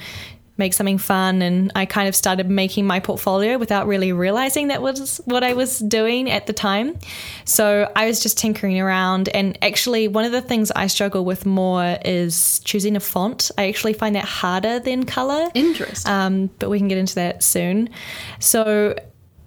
make 0.57 0.73
something 0.73 0.97
fun 0.97 1.41
and 1.41 1.71
I 1.75 1.85
kind 1.85 2.07
of 2.07 2.15
started 2.15 2.49
making 2.49 2.85
my 2.85 2.99
portfolio 2.99 3.57
without 3.57 3.87
really 3.87 4.11
realizing 4.11 4.69
that 4.69 4.81
was 4.81 5.17
what 5.25 5.43
I 5.43 5.53
was 5.53 5.79
doing 5.79 6.29
at 6.29 6.47
the 6.47 6.53
time. 6.53 6.97
So 7.45 7.91
I 7.95 8.07
was 8.07 8.19
just 8.19 8.37
tinkering 8.37 8.79
around 8.79 9.29
and 9.29 9.57
actually 9.61 10.07
one 10.07 10.25
of 10.25 10.31
the 10.31 10.41
things 10.41 10.71
I 10.71 10.87
struggle 10.87 11.25
with 11.25 11.45
more 11.45 11.97
is 12.03 12.59
choosing 12.59 12.95
a 12.95 12.99
font. 12.99 13.51
I 13.57 13.67
actually 13.67 13.93
find 13.93 14.15
that 14.15 14.25
harder 14.25 14.79
than 14.79 15.05
color. 15.05 15.49
Interesting. 15.53 16.11
Um, 16.11 16.49
but 16.59 16.69
we 16.69 16.79
can 16.79 16.87
get 16.87 16.97
into 16.97 17.15
that 17.15 17.43
soon. 17.43 17.89
So 18.39 18.95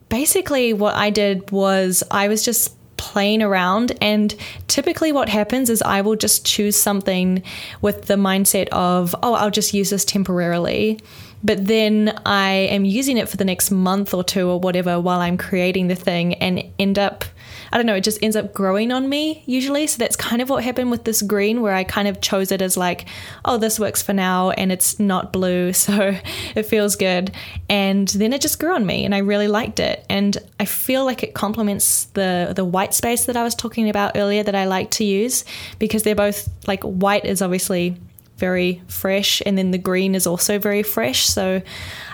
basically 0.08 0.72
what 0.72 0.94
I 0.94 1.10
did 1.10 1.50
was 1.50 2.02
I 2.10 2.28
was 2.28 2.44
just 2.44 2.76
playing 3.00 3.42
around. 3.42 3.92
And 4.02 4.34
typically, 4.68 5.10
what 5.10 5.30
happens 5.30 5.70
is 5.70 5.80
I 5.80 6.02
will 6.02 6.16
just 6.16 6.44
choose 6.44 6.76
something 6.76 7.42
with 7.80 8.06
the 8.08 8.14
mindset 8.14 8.68
of, 8.68 9.16
oh, 9.22 9.32
I'll 9.32 9.50
just 9.50 9.72
use 9.72 9.88
this 9.88 10.04
temporarily. 10.04 11.00
But 11.42 11.66
then 11.66 12.20
I 12.26 12.50
am 12.50 12.84
using 12.84 13.16
it 13.16 13.26
for 13.26 13.38
the 13.38 13.44
next 13.46 13.70
month 13.70 14.12
or 14.12 14.22
two 14.22 14.50
or 14.50 14.60
whatever 14.60 15.00
while 15.00 15.20
I'm 15.20 15.38
creating 15.38 15.88
the 15.88 15.94
thing 15.94 16.34
and 16.34 16.62
end 16.78 16.98
up 16.98 17.24
I 17.72 17.76
don't 17.76 17.86
know, 17.86 17.94
it 17.94 18.04
just 18.04 18.22
ends 18.22 18.36
up 18.36 18.52
growing 18.52 18.92
on 18.92 19.08
me 19.08 19.42
usually. 19.46 19.86
So 19.86 19.98
that's 19.98 20.16
kind 20.16 20.42
of 20.42 20.50
what 20.50 20.64
happened 20.64 20.90
with 20.90 21.04
this 21.04 21.22
green, 21.22 21.62
where 21.62 21.74
I 21.74 21.84
kind 21.84 22.08
of 22.08 22.20
chose 22.20 22.50
it 22.50 22.60
as 22.62 22.76
like, 22.76 23.06
oh, 23.44 23.58
this 23.58 23.78
works 23.78 24.02
for 24.02 24.12
now, 24.12 24.50
and 24.50 24.72
it's 24.72 24.98
not 24.98 25.32
blue, 25.32 25.72
so 25.80 26.16
it 26.54 26.64
feels 26.64 26.96
good. 26.96 27.32
And 27.68 28.08
then 28.08 28.32
it 28.32 28.40
just 28.40 28.58
grew 28.58 28.74
on 28.74 28.86
me, 28.86 29.04
and 29.04 29.14
I 29.14 29.18
really 29.18 29.48
liked 29.48 29.80
it. 29.80 30.04
And 30.08 30.36
I 30.58 30.64
feel 30.64 31.04
like 31.04 31.22
it 31.22 31.34
complements 31.34 32.04
the 32.14 32.52
the 32.54 32.64
white 32.64 32.94
space 32.94 33.26
that 33.26 33.36
I 33.36 33.42
was 33.42 33.54
talking 33.54 33.88
about 33.88 34.16
earlier 34.16 34.42
that 34.42 34.54
I 34.54 34.66
like 34.66 34.90
to 34.92 35.04
use 35.04 35.44
because 35.78 36.02
they're 36.02 36.14
both 36.14 36.48
like 36.66 36.82
white 36.82 37.24
is 37.24 37.42
obviously 37.42 37.96
very 38.36 38.82
fresh, 38.88 39.42
and 39.46 39.56
then 39.56 39.70
the 39.70 39.78
green 39.78 40.14
is 40.14 40.26
also 40.26 40.58
very 40.58 40.82
fresh. 40.82 41.26
So 41.26 41.62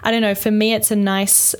I 0.02 0.10
don't 0.10 0.22
know, 0.22 0.34
for 0.34 0.50
me, 0.50 0.74
it's 0.74 0.90
a 0.90 0.96
nice 0.96 1.54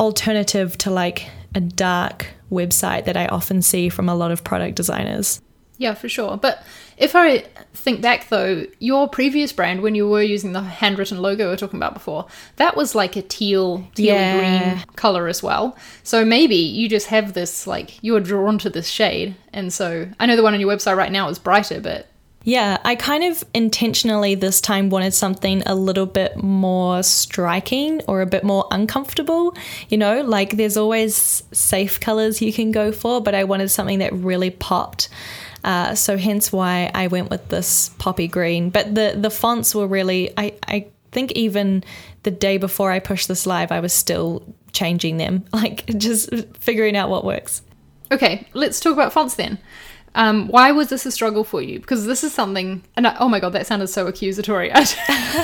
alternative 0.00 0.76
to 0.78 0.90
like 0.90 1.28
a 1.54 1.60
dark 1.60 2.26
website 2.50 3.04
that 3.04 3.16
I 3.16 3.26
often 3.26 3.62
see 3.62 3.88
from 3.88 4.08
a 4.08 4.14
lot 4.14 4.30
of 4.30 4.44
product 4.44 4.76
designers. 4.76 5.40
Yeah, 5.80 5.94
for 5.94 6.10
sure. 6.10 6.36
But 6.36 6.62
if 6.98 7.16
I 7.16 7.38
think 7.72 8.02
back 8.02 8.28
though, 8.28 8.66
your 8.80 9.08
previous 9.08 9.50
brand, 9.50 9.80
when 9.80 9.94
you 9.94 10.06
were 10.06 10.22
using 10.22 10.52
the 10.52 10.60
handwritten 10.60 11.22
logo 11.22 11.44
we 11.44 11.50
were 11.50 11.56
talking 11.56 11.78
about 11.78 11.94
before, 11.94 12.26
that 12.56 12.76
was 12.76 12.94
like 12.94 13.16
a 13.16 13.22
teal, 13.22 13.88
teal 13.94 14.14
yeah. 14.14 14.74
green 14.74 14.84
color 14.96 15.26
as 15.26 15.42
well. 15.42 15.78
So 16.02 16.22
maybe 16.22 16.56
you 16.56 16.86
just 16.86 17.06
have 17.06 17.32
this 17.32 17.66
like 17.66 18.02
you 18.04 18.14
are 18.14 18.20
drawn 18.20 18.58
to 18.58 18.68
this 18.68 18.88
shade, 18.88 19.36
and 19.54 19.72
so 19.72 20.06
I 20.20 20.26
know 20.26 20.36
the 20.36 20.42
one 20.42 20.52
on 20.52 20.60
your 20.60 20.70
website 20.70 20.98
right 20.98 21.10
now 21.10 21.30
is 21.30 21.38
brighter, 21.38 21.80
but 21.80 22.09
yeah, 22.42 22.78
I 22.84 22.94
kind 22.94 23.22
of 23.22 23.44
intentionally 23.52 24.34
this 24.34 24.62
time 24.62 24.88
wanted 24.88 25.12
something 25.12 25.62
a 25.66 25.74
little 25.74 26.06
bit 26.06 26.42
more 26.42 27.02
striking 27.02 28.00
or 28.08 28.22
a 28.22 28.26
bit 28.26 28.44
more 28.44 28.66
uncomfortable. 28.70 29.54
You 29.90 29.98
know, 29.98 30.22
like 30.22 30.56
there's 30.56 30.78
always 30.78 31.42
safe 31.52 32.00
colors 32.00 32.40
you 32.40 32.52
can 32.52 32.72
go 32.72 32.92
for, 32.92 33.20
but 33.20 33.34
I 33.34 33.44
wanted 33.44 33.68
something 33.68 33.98
that 33.98 34.12
really 34.14 34.50
popped. 34.50 35.10
Uh, 35.64 35.94
so 35.94 36.16
hence 36.16 36.50
why 36.50 36.90
I 36.94 37.08
went 37.08 37.28
with 37.28 37.48
this 37.48 37.90
poppy 37.98 38.26
green. 38.26 38.70
But 38.70 38.94
the 38.94 39.14
the 39.16 39.30
fonts 39.30 39.74
were 39.74 39.86
really 39.86 40.32
I, 40.38 40.54
I 40.66 40.86
think 41.12 41.32
even 41.32 41.84
the 42.22 42.30
day 42.30 42.56
before 42.56 42.90
I 42.90 43.00
pushed 43.00 43.28
this 43.28 43.46
live, 43.46 43.70
I 43.70 43.80
was 43.80 43.92
still 43.92 44.42
changing 44.72 45.18
them, 45.18 45.44
like 45.52 45.84
just 45.98 46.30
figuring 46.58 46.96
out 46.96 47.10
what 47.10 47.24
works. 47.24 47.60
Okay, 48.10 48.48
let's 48.54 48.80
talk 48.80 48.94
about 48.94 49.12
fonts 49.12 49.34
then. 49.34 49.58
Um, 50.14 50.48
why 50.48 50.72
was 50.72 50.88
this 50.88 51.06
a 51.06 51.12
struggle 51.12 51.44
for 51.44 51.62
you? 51.62 51.78
Because 51.78 52.06
this 52.06 52.24
is 52.24 52.32
something, 52.34 52.82
and 52.96 53.06
I, 53.06 53.16
oh 53.18 53.28
my 53.28 53.38
god, 53.38 53.50
that 53.50 53.66
sounded 53.66 53.88
so 53.88 54.06
accusatory. 54.06 54.70
I 54.74 54.84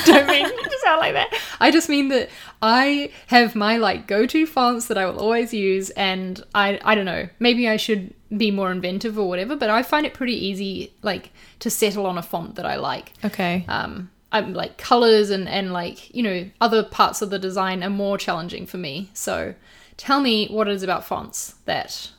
don't 0.05 0.27
mean 0.27 0.45
to 0.45 0.79
sound 0.83 1.01
like 1.01 1.13
that. 1.13 1.33
I 1.61 1.71
just 1.71 1.89
mean 1.89 2.09
that 2.09 2.31
I 2.61 3.11
have 3.29 3.55
my 3.55 3.77
like 3.77 4.07
go-to 4.07 4.47
fonts 4.47 4.87
that 4.87 4.99
I 4.99 5.07
will 5.07 5.19
always 5.19 5.55
use, 5.55 5.91
and 5.91 6.43
I 6.55 6.81
I 6.85 6.95
don't 6.95 7.05
know, 7.05 7.29
maybe 7.39 7.69
I 7.69 7.77
should 7.77 8.13
be 8.37 8.51
more 8.51 8.73
inventive 8.73 9.19
or 9.19 9.29
whatever, 9.29 9.55
but 9.57 9.71
I 9.71 9.83
find 9.83 10.05
it 10.05 10.15
pretty 10.15 10.35
easy 10.35 10.93
like 11.03 11.31
to 11.61 11.71
settle 11.71 12.07
on 12.07 12.19
a 12.19 12.23
font 12.23 12.57
that 12.57 12.67
I 12.67 12.77
like. 12.77 13.13
Okay. 13.25 13.65
Um, 13.69 14.11
I'm 14.33 14.53
like 14.53 14.79
colors 14.79 15.31
and 15.31 15.49
and 15.49 15.73
like 15.73 16.15
you 16.15 16.23
know 16.23 16.51
other 16.61 16.83
parts 16.83 17.23
of 17.23 17.31
the 17.31 17.39
design 17.39 17.83
are 17.85 17.91
more 17.91 18.19
challenging 18.19 18.67
for 18.67 18.79
me. 18.79 19.11
So 19.15 19.55
tell 19.97 20.21
me 20.21 20.49
what 20.49 20.69
it 20.69 20.75
is 20.75 20.83
about 20.83 21.05
fonts 21.05 21.55
that 21.65 22.11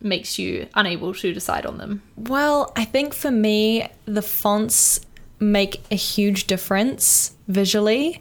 makes 0.00 0.38
you 0.38 0.66
unable 0.74 1.14
to 1.14 1.32
decide 1.32 1.66
on 1.66 1.78
them? 1.78 2.02
Well, 2.16 2.72
I 2.76 2.84
think 2.84 3.14
for 3.14 3.30
me, 3.30 3.88
the 4.06 4.22
fonts 4.22 5.00
make 5.38 5.82
a 5.90 5.96
huge 5.96 6.46
difference 6.46 7.34
visually 7.48 8.20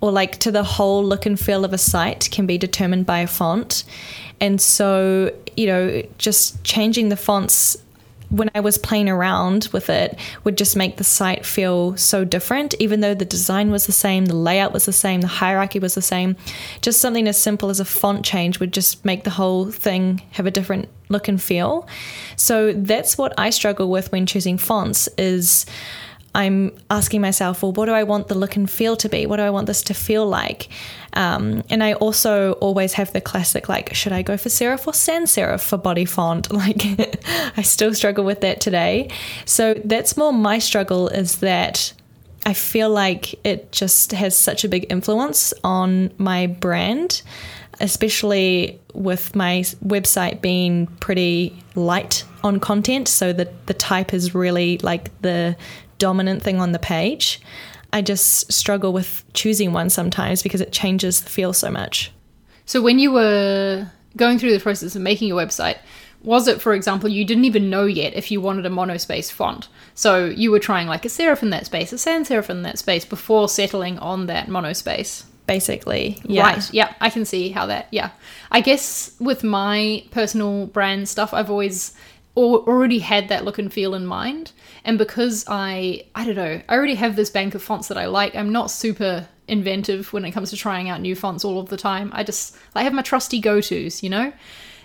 or 0.00 0.10
like 0.10 0.38
to 0.38 0.50
the 0.50 0.62
whole 0.62 1.04
look 1.04 1.26
and 1.26 1.38
feel 1.38 1.64
of 1.64 1.72
a 1.72 1.78
site 1.78 2.28
can 2.30 2.46
be 2.46 2.56
determined 2.56 3.06
by 3.06 3.20
a 3.20 3.26
font. 3.26 3.84
And 4.40 4.60
so, 4.60 5.34
you 5.56 5.66
know, 5.66 6.02
just 6.16 6.62
changing 6.64 7.10
the 7.10 7.16
fonts 7.16 7.76
when 8.30 8.50
I 8.54 8.60
was 8.60 8.78
playing 8.78 9.08
around 9.08 9.68
with 9.72 9.90
it 9.90 10.18
would 10.44 10.56
just 10.56 10.76
make 10.76 10.96
the 10.96 11.04
site 11.04 11.44
feel 11.44 11.96
so 11.96 12.24
different, 12.24 12.74
even 12.78 13.00
though 13.00 13.14
the 13.14 13.24
design 13.24 13.70
was 13.70 13.86
the 13.86 13.92
same, 13.92 14.26
the 14.26 14.36
layout 14.36 14.72
was 14.72 14.86
the 14.86 14.92
same, 14.92 15.20
the 15.20 15.26
hierarchy 15.26 15.80
was 15.80 15.96
the 15.96 16.02
same. 16.02 16.36
Just 16.80 17.00
something 17.00 17.26
as 17.26 17.40
simple 17.40 17.70
as 17.70 17.80
a 17.80 17.84
font 17.84 18.24
change 18.24 18.60
would 18.60 18.72
just 18.72 19.04
make 19.04 19.24
the 19.24 19.30
whole 19.30 19.70
thing 19.70 20.22
have 20.32 20.46
a 20.46 20.50
different 20.50 20.88
look 21.08 21.26
and 21.26 21.42
feel. 21.42 21.88
So 22.36 22.72
that's 22.72 23.18
what 23.18 23.34
I 23.36 23.50
struggle 23.50 23.90
with 23.90 24.12
when 24.12 24.26
choosing 24.26 24.58
fonts 24.58 25.08
is 25.18 25.66
I'm 26.34 26.72
asking 26.90 27.20
myself, 27.20 27.62
well, 27.62 27.72
what 27.72 27.86
do 27.86 27.92
I 27.92 28.04
want 28.04 28.28
the 28.28 28.36
look 28.36 28.54
and 28.54 28.70
feel 28.70 28.96
to 28.96 29.08
be? 29.08 29.26
What 29.26 29.36
do 29.36 29.42
I 29.42 29.50
want 29.50 29.66
this 29.66 29.82
to 29.82 29.94
feel 29.94 30.26
like? 30.26 30.68
Um, 31.14 31.64
and 31.70 31.82
I 31.82 31.94
also 31.94 32.52
always 32.54 32.92
have 32.92 33.12
the 33.12 33.20
classic, 33.20 33.68
like, 33.68 33.94
should 33.94 34.12
I 34.12 34.22
go 34.22 34.36
for 34.36 34.48
serif 34.48 34.86
or 34.86 34.94
sans 34.94 35.30
serif 35.32 35.60
for 35.60 35.76
body 35.76 36.04
font? 36.04 36.48
Like, 36.60 36.84
I 37.56 37.62
still 37.62 37.94
struggle 37.94 38.24
with 38.24 38.42
that 38.42 38.60
today. 38.60 39.10
So 39.46 39.74
that's 39.84 40.16
more 40.16 40.32
my 40.32 40.58
struggle 40.58 41.08
is 41.08 41.38
that 41.38 41.94
I 42.44 42.52
feel 42.52 42.90
like 42.90 43.34
it 43.44 43.72
just 43.72 44.12
has 44.12 44.36
such 44.36 44.62
a 44.62 44.68
big 44.68 44.86
influence 44.90 45.54
on 45.64 46.12
my 46.18 46.46
brand, 46.46 47.22
especially 47.80 48.78
with 48.94 49.34
my 49.34 49.60
website 49.84 50.40
being 50.40 50.86
pretty 51.00 51.56
light 51.74 52.24
on 52.44 52.60
content. 52.60 53.08
So 53.08 53.32
the, 53.32 53.50
the 53.66 53.74
type 53.74 54.12
is 54.12 54.34
really 54.34 54.78
like 54.78 55.10
the 55.22 55.56
dominant 56.00 56.42
thing 56.42 56.60
on 56.60 56.72
the 56.72 56.80
page. 56.80 57.40
I 57.92 58.02
just 58.02 58.52
struggle 58.52 58.92
with 58.92 59.24
choosing 59.34 59.72
one 59.72 59.90
sometimes 59.90 60.42
because 60.42 60.60
it 60.60 60.72
changes 60.72 61.22
the 61.22 61.30
feel 61.30 61.52
so 61.52 61.70
much. 61.70 62.10
So 62.66 62.82
when 62.82 62.98
you 62.98 63.12
were 63.12 63.86
going 64.16 64.38
through 64.38 64.52
the 64.52 64.60
process 64.60 64.96
of 64.96 65.02
making 65.02 65.28
your 65.28 65.38
website, 65.38 65.78
was 66.22 66.48
it, 66.48 66.60
for 66.60 66.74
example, 66.74 67.08
you 67.08 67.24
didn't 67.24 67.46
even 67.46 67.70
know 67.70 67.86
yet 67.86 68.14
if 68.14 68.30
you 68.30 68.40
wanted 68.40 68.66
a 68.66 68.70
monospace 68.70 69.32
font? 69.32 69.68
So 69.94 70.26
you 70.26 70.50
were 70.50 70.58
trying 70.58 70.86
like 70.86 71.04
a 71.04 71.08
serif 71.08 71.42
in 71.42 71.50
that 71.50 71.66
space, 71.66 71.92
a 71.92 71.98
sans 71.98 72.28
serif 72.28 72.50
in 72.50 72.62
that 72.62 72.78
space 72.78 73.04
before 73.04 73.48
settling 73.48 73.98
on 73.98 74.26
that 74.26 74.48
monospace. 74.48 75.24
Basically, 75.46 76.20
yeah. 76.24 76.42
Right. 76.42 76.72
Yeah, 76.72 76.94
I 77.00 77.10
can 77.10 77.24
see 77.24 77.48
how 77.48 77.66
that. 77.66 77.88
Yeah, 77.90 78.10
I 78.52 78.60
guess 78.60 79.16
with 79.18 79.42
my 79.42 80.04
personal 80.12 80.66
brand 80.66 81.08
stuff, 81.08 81.34
I've 81.34 81.50
always 81.50 81.92
already 82.36 83.00
had 83.00 83.28
that 83.30 83.44
look 83.44 83.58
and 83.58 83.72
feel 83.72 83.94
in 83.94 84.06
mind, 84.06 84.52
and 84.84 84.98
because 84.98 85.44
I, 85.48 86.04
I 86.14 86.24
don't 86.24 86.36
know, 86.36 86.60
I 86.68 86.74
already 86.74 86.94
have 86.94 87.16
this 87.16 87.30
bank 87.30 87.54
of 87.54 87.62
fonts 87.62 87.88
that 87.88 87.98
I 87.98 88.06
like. 88.06 88.34
I'm 88.34 88.52
not 88.52 88.70
super 88.70 89.28
inventive 89.48 90.12
when 90.12 90.24
it 90.24 90.30
comes 90.30 90.50
to 90.50 90.56
trying 90.56 90.88
out 90.88 91.00
new 91.00 91.16
fonts 91.16 91.44
all 91.44 91.58
of 91.58 91.68
the 91.68 91.76
time. 91.76 92.10
I 92.14 92.22
just 92.22 92.56
I 92.74 92.82
have 92.82 92.92
my 92.92 93.02
trusty 93.02 93.40
go 93.40 93.60
tos, 93.60 94.02
you 94.02 94.10
know. 94.10 94.32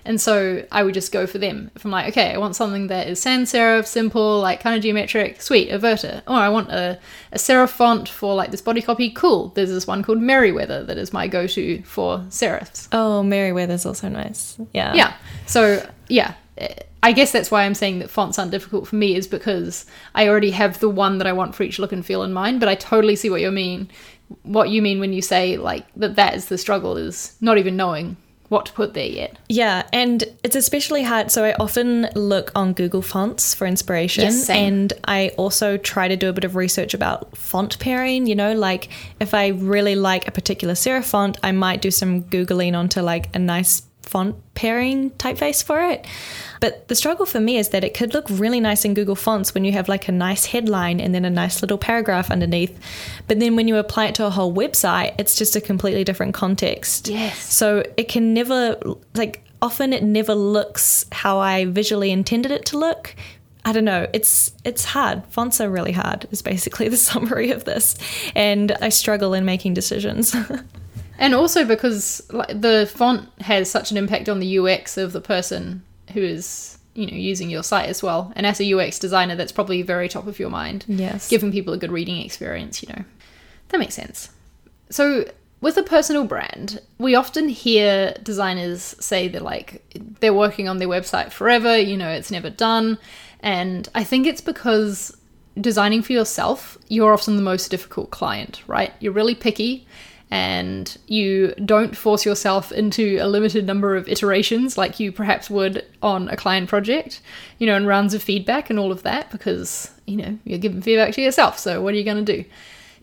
And 0.08 0.22
so 0.22 0.64
I 0.72 0.84
would 0.84 0.94
just 0.94 1.12
go 1.12 1.26
for 1.26 1.40
them. 1.40 1.72
If 1.76 1.84
I'm 1.84 1.90
like, 1.90 2.10
okay, 2.10 2.32
I 2.32 2.38
want 2.38 2.56
something 2.56 2.88
that 2.88 3.08
is 3.08 3.20
sans 3.20 3.52
serif, 3.52 3.88
simple, 3.88 4.40
like 4.40 4.60
kind 4.60 4.76
of 4.76 4.84
geometric, 4.84 5.42
sweet, 5.42 5.72
Averta. 5.72 6.22
Or 6.28 6.36
I 6.36 6.48
want 6.50 6.70
a, 6.70 7.00
a 7.32 7.38
serif 7.38 7.70
font 7.70 8.08
for 8.08 8.36
like 8.36 8.52
this 8.52 8.62
body 8.62 8.84
copy, 8.84 9.10
cool. 9.10 9.50
There's 9.50 9.70
this 9.70 9.88
one 9.88 10.04
called 10.04 10.22
Merriweather 10.22 10.84
that 10.84 11.00
is 11.00 11.12
my 11.12 11.28
go 11.28 11.48
to 11.48 11.82
for 11.82 12.20
serifs. 12.30 12.88
Oh, 12.92 13.24
Merriweather's 13.24 13.86
also 13.86 14.08
nice. 14.08 14.60
Yeah. 14.74 14.94
Yeah. 14.94 15.14
So, 15.48 15.88
yeah. 16.08 16.36
I 17.04 17.12
guess 17.12 17.32
that's 17.32 17.52
why 17.52 17.64
I'm 17.64 17.76
saying 17.76 18.00
that 18.00 18.10
fonts 18.10 18.40
aren't 18.40 18.52
difficult 18.52 18.88
for 18.88 18.96
me, 18.96 19.16
is 19.16 19.28
because 19.28 19.86
I 20.16 20.28
already 20.28 20.52
have 20.52 20.80
the 20.80 20.90
one 20.90 21.18
that 21.20 21.28
I 21.28 21.34
want 21.34 21.54
for 21.54 21.64
each 21.64 21.80
look 21.80 21.92
and 21.92 22.06
feel 22.06 22.24
in 22.24 22.34
mind. 22.34 22.60
But 22.60 22.70
I 22.70 22.76
totally 22.76 23.16
see 23.16 23.30
what 23.30 23.42
you 23.42 23.52
mean. 23.52 23.90
What 24.44 24.70
you 24.70 24.82
mean 24.82 25.00
when 25.00 25.14
you 25.14 25.22
say 25.22 25.58
like 25.58 25.86
that 25.96 26.16
that 26.16 26.34
is 26.34 26.46
the 26.46 26.58
struggle 26.58 26.98
is 26.98 27.38
not 27.42 27.60
even 27.60 27.76
knowing 27.76 28.18
what 28.50 28.66
to 28.68 28.74
put 28.74 28.94
there 28.94 29.06
yet. 29.06 29.38
Yeah, 29.50 29.88
and 29.92 30.24
it's 30.44 30.56
especially 30.56 31.04
hard. 31.04 31.32
So 31.32 31.44
I 31.44 31.54
often 31.54 32.08
look 32.16 32.52
on 32.56 32.74
Google 32.74 33.02
Fonts 33.02 33.54
for 33.54 33.66
inspiration, 33.66 34.26
Yes, 34.26 34.50
and 34.50 34.94
I 35.06 35.30
also 35.38 35.78
try 35.78 36.08
to 36.08 36.16
do 36.16 36.30
a 36.30 36.34
bit 36.34 36.44
of 36.44 36.56
research 36.56 36.94
about 36.94 37.36
font 37.36 37.78
pairing. 37.80 38.28
You 38.28 38.36
know, 38.36 38.54
like 38.54 38.90
if 39.20 39.34
I 39.34 39.48
really 39.48 39.96
like 39.96 40.28
a 40.28 40.32
particular 40.32 40.74
serif 40.74 41.06
font, 41.06 41.38
I 41.44 41.52
might 41.52 41.82
do 41.82 41.92
some 41.92 42.24
googling 42.24 42.76
onto 42.78 43.02
like 43.02 43.36
a 43.36 43.40
nice 43.40 43.84
font 44.06 44.36
pairing 44.54 45.12
typeface 45.12 45.64
for 45.64 45.82
it. 45.82 46.06
But 46.62 46.88
the 46.88 46.96
struggle 46.96 47.26
for 47.26 47.40
me 47.40 47.58
is 47.58 47.70
that 47.70 47.84
it 47.84 47.94
could 47.94 48.14
look 48.14 48.26
really 48.30 48.60
nice 48.60 48.86
in 48.86 48.94
Google 48.94 49.16
Fonts 49.16 49.54
when 49.54 49.66
you 49.66 49.72
have 49.74 49.90
like 49.90 50.08
a 50.08 50.12
nice 50.12 50.46
headline 50.46 51.00
and 51.00 51.14
then 51.14 51.26
a 51.26 51.30
nice 51.30 51.62
little 51.62 51.78
paragraph 51.78 52.32
underneath. 52.32 52.78
But 53.28 53.40
then 53.40 53.56
when 53.56 53.68
you 53.68 53.78
apply 53.78 54.08
it 54.08 54.16
to 54.16 54.26
a 54.26 54.30
whole 54.30 54.54
website, 54.54 55.16
it's 55.18 55.36
just 55.36 55.56
a 55.56 55.62
completely 55.62 56.04
different 56.04 56.34
context. 56.34 57.08
Yes. 57.08 57.54
So 57.54 57.84
it 57.98 58.08
can 58.08 58.34
never, 58.34 58.78
like, 59.14 59.42
often 59.62 59.94
it 59.94 60.04
never 60.04 60.36
looks 60.36 61.06
how 61.12 61.40
I 61.40 61.66
visually 61.66 62.12
intended 62.12 62.52
it 62.52 62.66
to 62.68 62.78
look. 62.78 63.16
I 63.66 63.72
don't 63.72 63.86
know. 63.86 64.08
It's 64.14 64.52
it's 64.64 64.86
hard. 64.86 65.24
Fonts 65.30 65.60
are 65.60 65.70
really 65.70 65.92
hard. 65.92 66.28
Is 66.32 66.44
basically 66.44 66.88
the 66.88 66.98
summary 67.10 67.50
of 67.50 67.66
this, 67.66 67.96
and 68.36 68.72
I 68.80 68.90
struggle 68.90 69.34
in 69.34 69.44
making 69.44 69.74
decisions. 69.74 70.36
And 71.18 71.34
also 71.34 71.66
because 71.66 72.22
like, 72.32 72.60
the 72.60 72.90
font 72.94 73.30
has 73.42 73.70
such 73.70 73.92
an 73.92 73.98
impact 73.98 74.30
on 74.30 74.40
the 74.40 74.60
UX 74.60 74.98
of 74.98 75.14
the 75.14 75.22
person 75.22 75.84
who 76.14 76.22
is, 76.22 76.78
you 76.94 77.08
know, 77.08 77.16
using 77.16 77.50
your 77.50 77.64
site 77.64 77.90
as 77.90 78.04
well. 78.04 78.34
And 78.36 78.46
as 78.46 78.60
a 78.60 78.74
UX 78.74 79.00
designer, 79.00 79.36
that's 79.36 79.52
probably 79.52 79.82
very 79.82 80.10
top 80.10 80.28
of 80.28 80.40
your 80.40 80.50
mind. 80.50 80.86
Yes. 80.88 81.30
Giving 81.30 81.52
people 81.52 81.74
a 81.74 81.78
good 81.78 81.92
reading 81.92 82.22
experience, 82.22 82.84
you 82.84 82.90
know. 82.90 83.04
That 83.70 83.80
makes 83.80 83.96
sense. 83.96 84.30
So 84.90 85.26
with 85.62 85.78
a 85.78 85.84
personal 85.84 86.26
brand, 86.26 86.82
we 86.98 87.16
often 87.16 87.50
hear 87.50 88.14
designers 88.22 88.96
say 89.00 89.28
that 89.30 89.42
like 89.42 89.84
they're 90.20 90.34
working 90.34 90.68
on 90.68 90.78
their 90.78 90.88
website 90.88 91.32
forever, 91.32 91.78
you 91.78 91.98
know, 91.98 92.10
it's 92.10 92.30
never 92.32 92.50
done. 92.50 92.98
And 93.40 93.88
I 93.96 94.04
think 94.04 94.28
it's 94.28 94.42
because 94.42 95.16
designing 95.60 96.02
for 96.02 96.14
yourself, 96.14 96.78
you're 96.90 97.14
often 97.14 97.36
the 97.36 97.42
most 97.42 97.72
difficult 97.72 98.12
client, 98.12 98.62
right? 98.68 98.94
You're 99.00 99.14
really 99.14 99.36
picky 99.36 99.88
and 100.32 100.98
you 101.08 101.54
don't 101.64 101.96
force 101.96 102.26
yourself 102.26 102.72
into 102.72 103.20
a 103.22 103.28
limited 103.28 103.66
number 103.66 103.96
of 103.96 104.08
iterations 104.08 104.78
like 104.78 105.00
you 105.00 105.12
perhaps 105.12 105.50
would 105.50 105.86
on 106.02 106.28
a 106.30 106.36
client 106.36 106.68
project, 106.68 107.22
you 107.60 107.68
know, 107.68 107.76
and 107.76 107.88
rounds 107.88 108.14
of 108.14 108.24
feedback 108.24 108.70
and 108.70 108.80
all 108.80 108.92
of 108.92 109.04
that 109.04 109.30
because, 109.32 109.92
you 110.06 110.18
know, 110.18 110.38
you're 110.44 110.60
giving 110.60 110.82
feedback 110.82 111.14
to 111.14 111.22
yourself. 111.22 111.60
So 111.60 111.82
what 111.82 111.94
are 111.94 111.98
you 111.98 112.04
going 112.04 112.26
to 112.26 112.38
do? 112.38 112.46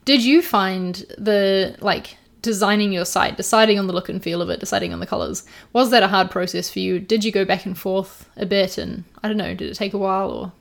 Did 0.05 0.25
you 0.25 0.43
find 0.43 0.97
the 1.17 1.77
like 1.81 2.17
designing 2.43 2.93
your 2.93 3.05
site, 3.05 3.37
deciding 3.37 3.79
on 3.79 3.87
the 3.87 3.93
look 3.93 4.09
and 4.09 4.21
feel 4.21 4.43
of 4.43 4.51
it, 4.51 4.59
deciding 4.59 4.93
on 4.93 4.99
the 4.99 5.07
colors, 5.07 5.45
was 5.73 5.91
that 5.91 6.03
a 6.03 6.09
hard 6.09 6.31
process 6.31 6.69
for 6.69 6.81
you? 6.81 6.99
Did 6.99 7.25
you 7.25 7.31
go 7.31 7.45
back 7.45 7.65
and 7.67 7.79
forth 7.79 8.29
a 8.37 8.47
bit 8.47 8.79
and 8.79 9.05
I 9.23 9.29
don't 9.29 9.37
know, 9.37 9.55
did 9.55 9.71
it 9.71 9.75
take 9.75 9.95
a 9.95 9.99
while 9.99 10.31
or 10.31 10.53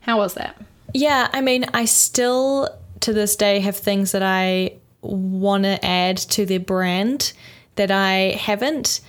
how 0.00 0.18
was 0.18 0.34
that? 0.34 0.60
yeah, 0.94 1.28
I 1.32 1.40
mean, 1.40 1.64
I 1.72 1.84
still 1.84 2.68
to 3.00 3.12
this 3.12 3.34
day 3.36 3.60
have 3.60 3.76
things 3.76 4.12
that 4.12 4.22
I 4.22 4.74
want 5.02 5.64
to 5.64 5.84
add 5.84 6.16
to 6.16 6.46
their 6.46 6.60
brand 6.60 7.32
that 7.76 7.90
I 7.90 8.36
haven't. 8.38 9.00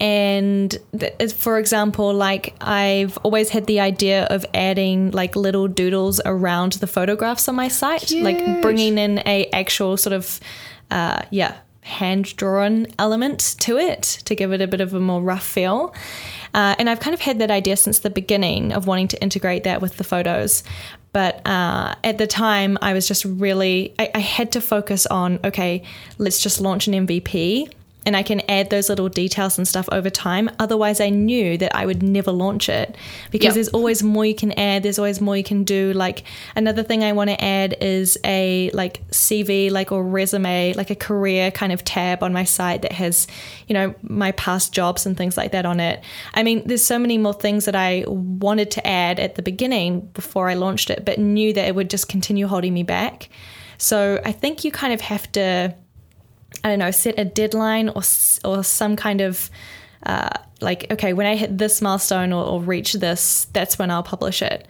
And 0.00 0.76
th- 0.98 1.32
for 1.34 1.58
example, 1.58 2.12
like 2.12 2.54
I've 2.60 3.16
always 3.18 3.50
had 3.50 3.66
the 3.66 3.80
idea 3.80 4.24
of 4.24 4.44
adding 4.52 5.12
like 5.12 5.36
little 5.36 5.68
doodles 5.68 6.20
around 6.24 6.72
the 6.74 6.86
photographs 6.86 7.48
on 7.48 7.54
my 7.54 7.68
site, 7.68 8.10
like 8.10 8.60
bringing 8.60 8.98
in 8.98 9.22
a 9.26 9.48
actual 9.52 9.96
sort 9.96 10.12
of, 10.12 10.40
uh, 10.90 11.22
yeah, 11.30 11.56
hand 11.82 12.34
drawn 12.36 12.86
element 12.98 13.56
to 13.60 13.76
it 13.76 14.02
to 14.24 14.34
give 14.34 14.52
it 14.52 14.60
a 14.60 14.66
bit 14.66 14.80
of 14.80 14.94
a 14.94 15.00
more 15.00 15.22
rough 15.22 15.46
feel. 15.46 15.94
Uh, 16.54 16.74
and 16.78 16.88
I've 16.88 17.00
kind 17.00 17.14
of 17.14 17.20
had 17.20 17.38
that 17.40 17.50
idea 17.50 17.76
since 17.76 18.00
the 18.00 18.10
beginning 18.10 18.72
of 18.72 18.86
wanting 18.86 19.08
to 19.08 19.22
integrate 19.22 19.64
that 19.64 19.80
with 19.82 19.96
the 19.96 20.04
photos. 20.04 20.64
But 21.14 21.46
uh, 21.46 21.94
at 22.02 22.18
the 22.18 22.26
time, 22.26 22.76
I 22.82 22.92
was 22.92 23.06
just 23.06 23.24
really, 23.24 23.94
I, 24.00 24.10
I 24.16 24.18
had 24.18 24.50
to 24.52 24.60
focus 24.60 25.06
on 25.06 25.38
okay, 25.44 25.84
let's 26.18 26.42
just 26.42 26.60
launch 26.60 26.88
an 26.88 27.06
MVP 27.06 27.72
and 28.06 28.16
I 28.16 28.22
can 28.22 28.40
add 28.50 28.70
those 28.70 28.88
little 28.88 29.08
details 29.08 29.56
and 29.58 29.66
stuff 29.66 29.88
over 29.90 30.10
time. 30.10 30.50
Otherwise, 30.58 31.00
I 31.00 31.10
knew 31.10 31.56
that 31.58 31.74
I 31.74 31.86
would 31.86 32.02
never 32.02 32.32
launch 32.32 32.68
it 32.68 32.96
because 33.30 33.46
Yep. 33.46 33.54
there's 33.54 33.68
always 33.68 34.02
more 34.02 34.26
you 34.26 34.34
can 34.34 34.52
add. 34.52 34.82
There's 34.82 34.98
always 34.98 35.20
more 35.20 35.36
you 35.36 35.44
can 35.44 35.64
do. 35.64 35.92
Like 35.92 36.24
another 36.54 36.82
thing 36.82 37.02
I 37.02 37.12
want 37.12 37.30
to 37.30 37.42
add 37.44 37.76
is 37.80 38.18
a 38.24 38.70
like 38.74 39.00
CV, 39.10 39.70
like 39.70 39.90
or 39.92 40.04
resume, 40.04 40.74
like 40.74 40.90
a 40.90 40.94
career 40.94 41.50
kind 41.50 41.72
of 41.72 41.82
tab 41.84 42.22
on 42.22 42.32
my 42.32 42.44
site 42.44 42.82
that 42.82 42.92
has, 42.92 43.26
you 43.68 43.74
know, 43.74 43.94
my 44.02 44.32
past 44.32 44.72
jobs 44.72 45.06
and 45.06 45.16
things 45.16 45.36
like 45.36 45.52
that 45.52 45.64
on 45.64 45.80
it. 45.80 46.02
I 46.34 46.42
mean, 46.42 46.62
there's 46.66 46.84
so 46.84 46.98
many 46.98 47.18
more 47.18 47.34
things 47.34 47.64
that 47.64 47.74
I 47.76 48.04
wanted 48.06 48.70
to 48.72 48.86
add 48.86 49.18
at 49.18 49.36
the 49.36 49.42
beginning 49.42 50.00
before 50.14 50.48
I 50.50 50.54
launched 50.54 50.90
it, 50.90 51.04
but 51.04 51.18
knew 51.18 51.52
that 51.52 51.66
it 51.66 51.74
would 51.74 51.90
just 51.90 52.08
continue 52.08 52.46
holding 52.46 52.74
me 52.74 52.82
back. 52.82 53.28
So 53.78 54.20
I 54.24 54.32
think 54.32 54.64
you 54.64 54.70
kind 54.70 54.92
of 54.92 55.00
have 55.00 55.30
to. 55.32 55.74
I 56.62 56.70
don't 56.70 56.78
know, 56.78 56.90
set 56.90 57.18
a 57.18 57.24
deadline 57.24 57.88
or 57.88 58.02
or 58.44 58.64
some 58.64 58.96
kind 58.96 59.20
of 59.20 59.50
uh, 60.04 60.30
like, 60.60 60.86
okay, 60.90 61.12
when 61.12 61.26
I 61.26 61.36
hit 61.36 61.58
this 61.58 61.80
milestone 61.80 62.32
or, 62.32 62.44
or 62.44 62.60
reach 62.60 62.94
this, 62.94 63.46
that's 63.52 63.78
when 63.78 63.90
I'll 63.90 64.02
publish 64.02 64.42
it. 64.42 64.66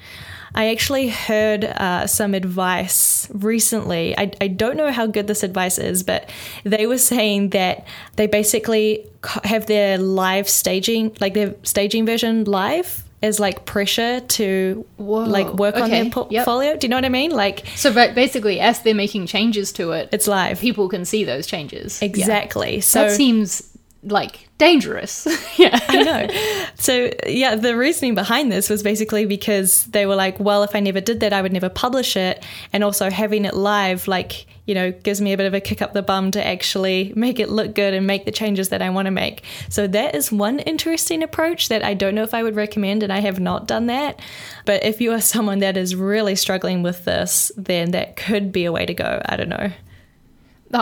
I 0.57 0.69
actually 0.69 1.09
heard 1.09 1.65
uh, 1.65 2.07
some 2.07 2.33
advice 2.33 3.29
recently. 3.33 4.17
I, 4.17 4.31
I 4.41 4.47
don't 4.49 4.77
know 4.77 4.93
how 4.93 5.07
good 5.07 5.27
this 5.27 5.43
advice 5.43 5.79
is, 5.79 6.05
but 6.05 6.31
they 6.63 6.87
were 6.87 6.99
saying 6.99 7.51
that 7.51 7.87
they 8.15 8.29
basically 8.29 9.05
have 9.43 9.67
their 9.67 9.99
live 9.99 10.49
staging, 10.49 11.17
like 11.21 11.35
their 11.35 11.57
staging 11.65 12.07
version 12.07 12.45
live, 12.45 13.04
as 13.25 13.41
like 13.41 13.65
pressure 13.65 14.21
to 14.21 14.85
Whoa, 14.99 15.25
like 15.25 15.47
work 15.55 15.77
on 15.77 15.91
their 15.91 16.05
okay, 16.07 16.27
yep. 16.31 16.45
portfolio. 16.45 16.77
Do 16.77 16.85
you 16.87 16.89
know 16.91 16.97
what 16.97 17.05
I 17.05 17.09
mean? 17.09 17.31
Like 17.31 17.67
So 17.77 17.93
ba- 17.93 18.13
basically, 18.15 18.61
as 18.61 18.83
they're 18.83 18.95
making 18.95 19.27
changes 19.27 19.73
to 19.73 19.93
it, 19.93 20.11
it's 20.13 20.29
live. 20.29 20.61
people 20.61 20.89
can 20.89 21.05
see 21.05 21.25
those 21.25 21.47
changes. 21.47 22.01
Yeah. 22.01 22.07
Exactly. 22.07 22.81
So 22.81 23.03
that 23.09 23.13
seems 23.17 23.63
like 24.05 24.49
dangerous. 24.59 25.27
yeah. 25.59 25.79
I 25.89 26.03
know. 26.03 26.71
So, 26.77 27.11
yeah, 27.27 27.57
the 27.57 27.77
reasoning 27.77 28.15
behind 28.15 28.53
this 28.53 28.69
was 28.71 28.83
basically 28.83 29.27
because 29.27 29.85
they 29.87 30.07
were 30.07 30.15
like, 30.15 30.39
well, 30.39 30.63
if 30.63 30.75
I 30.75 30.81
never 30.81 31.01
did 31.01 31.21
that, 31.21 31.33
I 31.33 31.43
would 31.43 31.53
never 31.53 31.69
publish 31.69 32.17
it. 32.17 32.45
And 32.73 32.85
also 32.85 33.11
having 33.11 33.45
it 33.45 33.55
live, 33.55 34.07
like, 34.07 34.47
you 34.67 34.75
know, 34.75 34.93
gives 34.93 35.21
me 35.21 35.33
a 35.33 35.37
bit 35.37 35.47
of 35.47 35.55
a 35.55 35.61
kick 35.61 35.83
up 35.83 35.93
the 35.93 36.03
bum 36.03 36.31
to 36.33 36.47
actually 36.47 37.13
make 37.17 37.39
it 37.39 37.49
look 37.49 37.75
good 37.75 37.95
and 37.95 38.07
make 38.07 38.25
the 38.25 38.33
changes 38.33 38.71
that 38.71 38.83
I 38.83 38.91
want 38.91 39.07
to 39.07 39.11
make. 39.11 39.43
So, 39.69 39.87
that 39.89 40.15
is 40.15 40.31
one 40.31 40.61
interesting 40.61 41.23
approach 41.23 41.69
that 41.69 41.85
I 41.85 41.95
don't 41.95 42.15
know 42.15 42.23
if 42.23 42.35
I 42.35 42.43
would 42.43 42.57
recommend, 42.57 43.03
and 43.03 43.13
I 43.13 43.21
have 43.21 43.41
not 43.41 43.67
done 43.67 43.87
that. 43.87 44.21
But 44.65 44.85
if 44.85 45.01
you 45.01 45.13
are 45.13 45.21
someone 45.21 45.59
that 45.61 45.77
is 45.77 45.97
really 45.97 46.37
struggling 46.37 46.83
with 46.83 47.05
this, 47.05 47.53
then 47.57 47.91
that 47.91 48.17
could 48.17 48.53
be 48.53 48.65
a 48.65 48.73
way 48.73 48.87
to 48.87 48.95
go. 48.95 49.21
I 49.27 49.37
don't 49.37 49.49
know. 49.49 49.71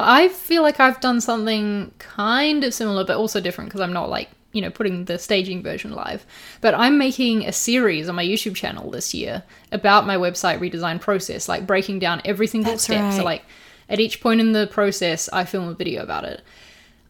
I 0.01 0.29
feel 0.29 0.63
like 0.63 0.81
I've 0.81 1.01
done 1.01 1.21
something 1.21 1.93
kind 1.99 2.65
of 2.65 2.73
similar, 2.73 3.05
but 3.05 3.17
also 3.17 3.41
different 3.41 3.71
because 3.71 3.81
I'm 3.81 3.93
not 3.93 4.09
like, 4.09 4.31
you 4.53 4.63
know, 4.63 4.71
putting 4.71 5.07
the 5.07 5.19
staging 5.19 5.63
version 5.63 5.93
live. 5.93 6.25
But 6.61 6.75
I'm 6.75 6.99
making 6.99 7.47
a 7.47 7.53
series 7.53 8.09
on 8.09 8.15
my 8.15 8.25
YouTube 8.25 8.55
channel 8.55 8.91
this 8.91 9.13
year 9.13 9.43
about 9.71 10.07
my 10.07 10.17
website 10.17 10.59
redesign 10.61 11.01
process, 11.01 11.49
like 11.49 11.67
breaking 11.67 11.99
down 11.99 12.23
every 12.25 12.47
single 12.47 12.73
That's 12.73 12.85
step. 12.85 13.13
So, 13.15 13.25
like, 13.25 13.45
at 13.89 14.01
each 14.01 14.21
point 14.21 14.41
in 14.41 14.53
the 14.53 14.67
process, 14.67 15.29
I 15.33 15.45
film 15.45 15.69
a 15.69 15.75
video 15.75 16.03
about 16.03 16.25
it. 16.25 16.43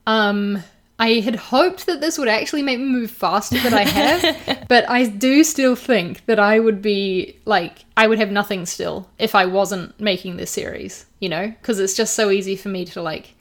Um, 0.07 0.63
I 0.99 1.21
had 1.21 1.37
hoped 1.37 1.87
that 1.87 2.01
this 2.01 2.19
would 2.19 2.29
actually 2.29 2.63
make 2.63 2.79
me 2.79 2.85
move 2.85 3.11
faster 3.11 3.59
than 3.59 3.75
I 3.75 3.85
have, 3.85 4.65
but 4.69 4.89
I 4.89 5.07
do 5.07 5.43
still 5.43 5.75
think 5.75 6.25
that 6.27 6.39
I 6.39 6.59
would 6.59 6.81
be 6.81 7.37
like, 7.45 7.85
I 7.97 8.07
would 8.07 8.19
have 8.19 8.31
nothing 8.31 8.67
still 8.67 9.09
if 9.19 9.35
I 9.35 9.47
wasn't 9.47 9.99
making 9.99 10.37
this 10.37 10.51
series, 10.51 11.07
you 11.19 11.29
know? 11.29 11.49
Because 11.49 11.81
it's 11.81 11.95
just 11.95 12.15
so 12.15 12.31
easy 12.31 12.57
for 12.57 12.69
me 12.69 12.85
to, 12.87 13.03
like, 13.03 13.35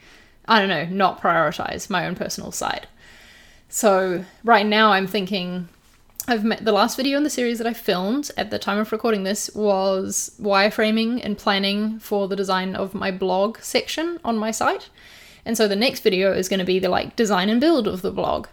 I 0.45 0.59
don't 0.59 0.69
know, 0.69 0.85
not 0.85 1.21
prioritize 1.21 1.89
my 1.89 2.07
own 2.07 2.15
personal 2.15 2.51
side. 2.51 2.87
So 3.69 4.25
right 4.43 4.65
now 4.65 4.91
I'm 4.91 5.07
thinking, 5.07 5.69
I've 6.27 6.43
met 6.43 6.65
the 6.65 6.71
last 6.71 6.97
video 6.97 7.17
in 7.17 7.23
the 7.23 7.29
series 7.29 7.57
that 7.57 7.67
I 7.67 7.73
filmed 7.73 8.31
at 8.37 8.51
the 8.51 8.59
time 8.59 8.77
of 8.77 8.91
recording 8.91 9.23
this 9.23 9.49
was 9.55 10.35
wireframing 10.41 11.23
and 11.23 11.37
planning 11.37 11.99
for 11.99 12.27
the 12.27 12.35
design 12.35 12.75
of 12.75 12.93
my 12.93 13.11
blog 13.11 13.59
section 13.59 14.19
on 14.23 14.37
my 14.37 14.51
site. 14.51 14.89
And 15.45 15.57
so 15.57 15.67
the 15.67 15.75
next 15.75 16.01
video 16.01 16.33
is 16.33 16.49
going 16.49 16.59
to 16.59 16.65
be 16.65 16.79
the 16.79 16.89
like 16.89 17.15
design 17.15 17.49
and 17.49 17.59
build 17.59 17.87
of 17.87 18.01
the 18.01 18.11
blog. 18.11 18.47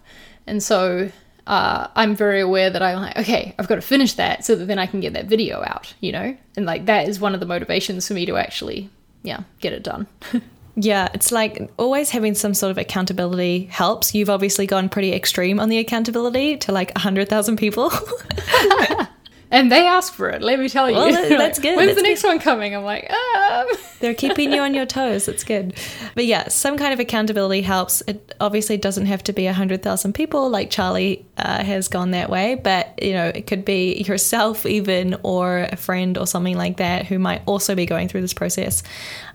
And 0.46 0.62
so 0.62 1.10
uh, 1.46 1.88
I'm 1.96 2.14
very 2.14 2.40
aware 2.40 2.70
that 2.70 2.82
I'm 2.82 3.00
like, 3.00 3.16
okay, 3.16 3.54
I've 3.58 3.68
got 3.68 3.76
to 3.76 3.80
finish 3.80 4.14
that 4.14 4.44
so 4.44 4.54
that 4.56 4.66
then 4.66 4.78
I 4.78 4.86
can 4.86 5.00
get 5.00 5.12
that 5.14 5.26
video 5.26 5.62
out, 5.64 5.94
you 6.00 6.12
know? 6.12 6.36
And 6.56 6.66
like 6.66 6.86
that 6.86 7.08
is 7.08 7.20
one 7.20 7.34
of 7.34 7.40
the 7.40 7.46
motivations 7.46 8.06
for 8.08 8.14
me 8.14 8.26
to 8.26 8.36
actually, 8.36 8.90
yeah, 9.22 9.42
get 9.60 9.72
it 9.72 9.82
done. 9.82 10.06
Yeah, 10.80 11.08
it's 11.12 11.32
like 11.32 11.72
always 11.76 12.10
having 12.10 12.34
some 12.34 12.54
sort 12.54 12.70
of 12.70 12.78
accountability 12.78 13.64
helps. 13.64 14.14
You've 14.14 14.30
obviously 14.30 14.64
gone 14.64 14.88
pretty 14.88 15.12
extreme 15.12 15.58
on 15.58 15.68
the 15.68 15.78
accountability 15.78 16.56
to 16.58 16.70
like 16.70 16.94
100,000 16.94 17.56
people. 17.56 17.90
And 19.50 19.72
they 19.72 19.86
ask 19.86 20.12
for 20.12 20.28
it, 20.28 20.42
let 20.42 20.58
me 20.58 20.68
tell 20.68 20.90
you. 20.90 20.96
Well, 20.96 21.10
that's 21.38 21.58
good. 21.58 21.76
When's 21.76 21.88
that's 21.88 22.02
the 22.02 22.02
next 22.02 22.22
good. 22.22 22.28
one 22.28 22.38
coming? 22.38 22.74
I'm 22.74 22.84
like, 22.84 23.10
um. 23.10 23.66
They're 24.00 24.14
keeping 24.14 24.52
you 24.52 24.60
on 24.60 24.74
your 24.74 24.86
toes. 24.86 25.26
That's 25.26 25.42
good. 25.42 25.74
But 26.14 26.26
yeah, 26.26 26.48
some 26.48 26.76
kind 26.76 26.92
of 26.92 27.00
accountability 27.00 27.62
helps. 27.62 28.02
It 28.02 28.34
obviously 28.40 28.76
doesn't 28.76 29.06
have 29.06 29.24
to 29.24 29.32
be 29.32 29.46
100,000 29.46 30.12
people 30.12 30.50
like 30.50 30.70
Charlie 30.70 31.26
uh, 31.38 31.64
has 31.64 31.88
gone 31.88 32.10
that 32.12 32.30
way, 32.30 32.54
but 32.56 33.02
you 33.02 33.12
know, 33.12 33.26
it 33.26 33.46
could 33.46 33.64
be 33.64 34.02
yourself 34.06 34.66
even 34.66 35.16
or 35.22 35.66
a 35.72 35.76
friend 35.76 36.18
or 36.18 36.26
something 36.26 36.56
like 36.56 36.76
that 36.76 37.06
who 37.06 37.18
might 37.18 37.42
also 37.46 37.74
be 37.74 37.86
going 37.86 38.08
through 38.08 38.20
this 38.20 38.34
process. 38.34 38.82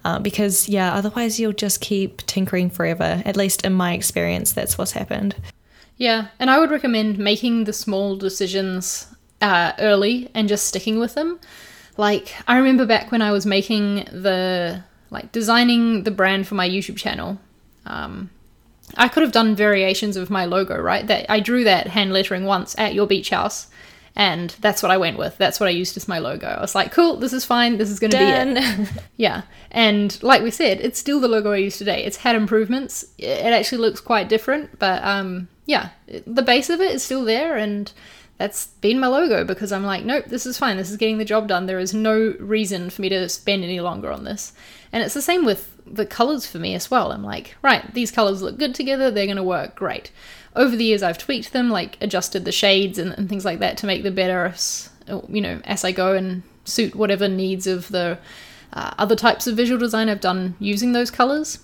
Uh, 0.06 0.20
because 0.20 0.70
yeah, 0.70 0.94
otherwise 0.94 1.40
you'll 1.40 1.54
just 1.54 1.82
keep 1.82 2.26
tinkering 2.28 2.70
forever. 2.70 3.22
At 3.26 3.36
least 3.36 3.66
in 3.66 3.74
my 3.74 3.94
experience, 3.94 4.54
that's 4.54 4.78
what's 4.78 4.92
happened. 4.92 5.36
Yeah, 5.98 6.28
and 6.40 6.50
I 6.50 6.60
would 6.60 6.72
recommend 6.72 7.18
making 7.18 7.66
the 7.66 7.74
small 7.74 8.16
decisions 8.16 9.13
uh, 9.44 9.74
early 9.78 10.32
and 10.34 10.48
just 10.48 10.66
sticking 10.66 11.00
with 11.00 11.16
them. 11.16 11.40
Like, 11.98 12.34
I 12.48 12.58
remember 12.58 12.86
back 12.86 13.12
when 13.12 13.22
I 13.22 13.32
was 13.32 13.46
making 13.46 14.06
the, 14.06 14.84
like, 15.12 15.32
designing 15.32 16.04
the 16.04 16.12
brand 16.12 16.48
for 16.48 16.56
my 16.56 16.68
YouTube 16.68 16.98
channel. 16.98 17.40
Um, 17.86 18.30
I 18.96 19.10
could 19.10 19.22
have 19.22 19.34
done 19.34 19.56
variations 19.56 20.16
of 20.16 20.30
my 20.30 20.46
logo, 20.46 20.80
right? 20.80 21.06
That 21.06 21.30
I 21.30 21.42
drew 21.42 21.66
that 21.66 21.88
hand 21.88 22.14
lettering 22.14 22.46
once 22.46 22.74
at 22.80 22.94
your 22.94 23.06
beach 23.06 23.30
house, 23.32 23.68
and 24.16 24.52
that's 24.62 24.82
what 24.82 24.92
I 24.92 24.98
went 24.98 25.18
with. 25.18 25.38
That's 25.38 25.60
what 25.60 25.68
I 25.68 25.72
used 25.72 25.98
as 25.98 26.08
my 26.08 26.20
logo. 26.20 26.48
I 26.48 26.62
was 26.62 26.74
like, 26.74 26.92
cool, 26.92 27.18
this 27.18 27.34
is 27.34 27.44
fine. 27.44 27.78
This 27.78 27.90
is 27.90 28.00
going 28.00 28.12
to 28.12 28.18
be 28.18 28.24
it. 28.24 28.90
Yeah, 29.18 29.42
and 29.72 30.22
like 30.24 30.42
we 30.42 30.52
said, 30.52 30.80
it's 30.80 31.00
still 31.00 31.20
the 31.20 31.28
logo 31.28 31.52
I 31.52 31.58
use 31.58 31.78
today. 31.78 32.06
It's 32.06 32.18
had 32.18 32.36
improvements. 32.36 33.06
It 33.18 33.54
actually 33.54 33.80
looks 33.80 34.00
quite 34.00 34.30
different, 34.30 34.80
but 34.80 35.04
um, 35.04 35.50
yeah, 35.66 35.90
the 36.08 36.44
base 36.44 36.70
of 36.70 36.80
it 36.80 36.92
is 36.92 37.04
still 37.04 37.26
there, 37.26 37.58
and 37.58 37.92
that's 38.44 38.68
been 38.82 39.00
my 39.00 39.08
logo 39.08 39.46
because 39.46 39.72
I'm 39.72 39.86
like, 39.86 40.04
nope, 40.04 40.26
this 40.28 40.46
is 40.46 40.58
fine. 40.58 40.76
This 40.76 40.92
is 40.92 40.98
getting 40.98 41.18
the 41.18 41.24
job 41.24 41.48
done. 41.48 41.66
There 41.66 41.80
is 41.80 41.94
no 41.94 42.36
reason 42.42 42.90
for 42.90 43.02
me 43.02 43.08
to 43.08 43.30
spend 43.30 43.64
any 43.64 43.80
longer 43.80 44.12
on 44.12 44.26
this. 44.26 44.52
And 44.92 45.02
it's 45.02 45.14
the 45.14 45.22
same 45.22 45.46
with 45.46 45.78
the 45.88 46.06
colors 46.06 46.46
for 46.46 46.60
me 46.60 46.76
as 46.76 46.92
well. 46.92 47.14
I'm 47.14 47.24
like, 47.24 47.56
right, 47.62 47.94
these 47.94 48.12
colors 48.12 48.42
look 48.42 48.60
good 48.60 48.76
together. 48.76 49.10
They're 49.10 49.28
going 49.28 49.38
to 49.38 49.44
work 49.44 49.76
great. 49.76 50.12
Over 50.58 50.76
the 50.76 50.84
years, 50.84 51.02
I've 51.02 51.18
tweaked 51.18 51.54
them, 51.54 51.70
like 51.70 51.98
adjusted 52.02 52.44
the 52.44 52.52
shades 52.52 53.00
and, 53.00 53.14
and 53.14 53.30
things 53.30 53.46
like 53.46 53.60
that 53.60 53.78
to 53.78 53.86
make 53.86 54.04
them 54.04 54.16
better, 54.16 54.48
as, 54.48 54.90
you 55.30 55.40
know, 55.40 55.62
as 55.64 55.86
I 55.86 55.94
go 55.94 56.14
and 56.14 56.44
suit 56.66 56.96
whatever 56.96 57.30
needs 57.30 57.66
of 57.66 57.88
the 57.88 58.20
uh, 58.74 58.94
other 58.98 59.16
types 59.16 59.48
of 59.48 59.56
visual 59.56 59.80
design 59.80 60.10
I've 60.10 60.20
done 60.20 60.56
using 60.60 60.92
those 60.92 61.12
colors. 61.12 61.60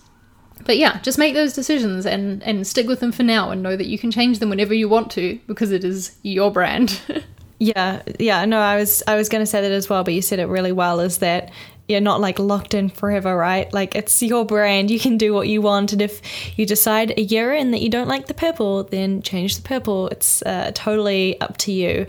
But 0.65 0.78
yeah, 0.78 1.00
just 1.02 1.17
make 1.17 1.34
those 1.34 1.54
decisions 1.54 2.06
and, 2.06 2.43
and 2.43 2.65
stick 2.67 2.88
with 2.88 3.00
them 3.00 3.12
for 3.12 3.24
now 3.24 3.50
and 3.50 3.63
know 3.63 3.76
that 3.76 3.88
you 3.88 3.98
can 3.98 4.12
change 4.12 4.39
them 4.39 4.50
whenever 4.50 4.74
you 4.74 4.89
want 4.89 5.12
to 5.12 5.39
because 5.48 5.72
it 5.72 5.84
is 5.84 6.15
your 6.22 6.52
brand. 6.52 7.02
Yeah, 7.62 8.02
yeah, 8.17 8.45
no, 8.45 8.60
I 8.60 8.78
was 8.78 9.04
I 9.06 9.15
was 9.15 9.28
going 9.28 9.41
to 9.41 9.45
say 9.45 9.62
that 9.62 9.72
as 9.72 9.89
well, 9.89 10.06
but 10.06 10.13
you 10.13 10.22
said 10.22 10.39
it 10.39 10.45
really 10.45 10.72
well. 10.72 11.02
Is 11.02 11.17
that 11.17 11.52
you're 11.89 12.00
not 12.00 12.22
like 12.22 12.39
locked 12.39 12.74
in 12.74 12.88
forever, 12.88 13.36
right? 13.36 13.72
Like 13.74 13.95
it's 13.95 14.22
your 14.22 14.45
brand, 14.45 14.89
you 14.89 15.00
can 15.00 15.17
do 15.17 15.34
what 15.34 15.50
you 15.50 15.62
want, 15.62 15.91
and 15.91 16.02
if 16.02 16.22
you 16.58 16.65
decide 16.65 17.13
a 17.17 17.22
year 17.22 17.54
in 17.54 17.72
that 17.72 17.82
you 17.82 17.89
don't 17.89 18.08
like 18.08 18.28
the 18.28 18.34
purple, 18.34 18.84
then 18.86 19.22
change 19.24 19.58
the 19.58 19.62
purple. 19.62 20.08
It's 20.08 20.41
uh, 20.43 20.72
totally 20.74 21.39
up 21.41 21.58
to 21.58 21.74
you. 21.74 22.06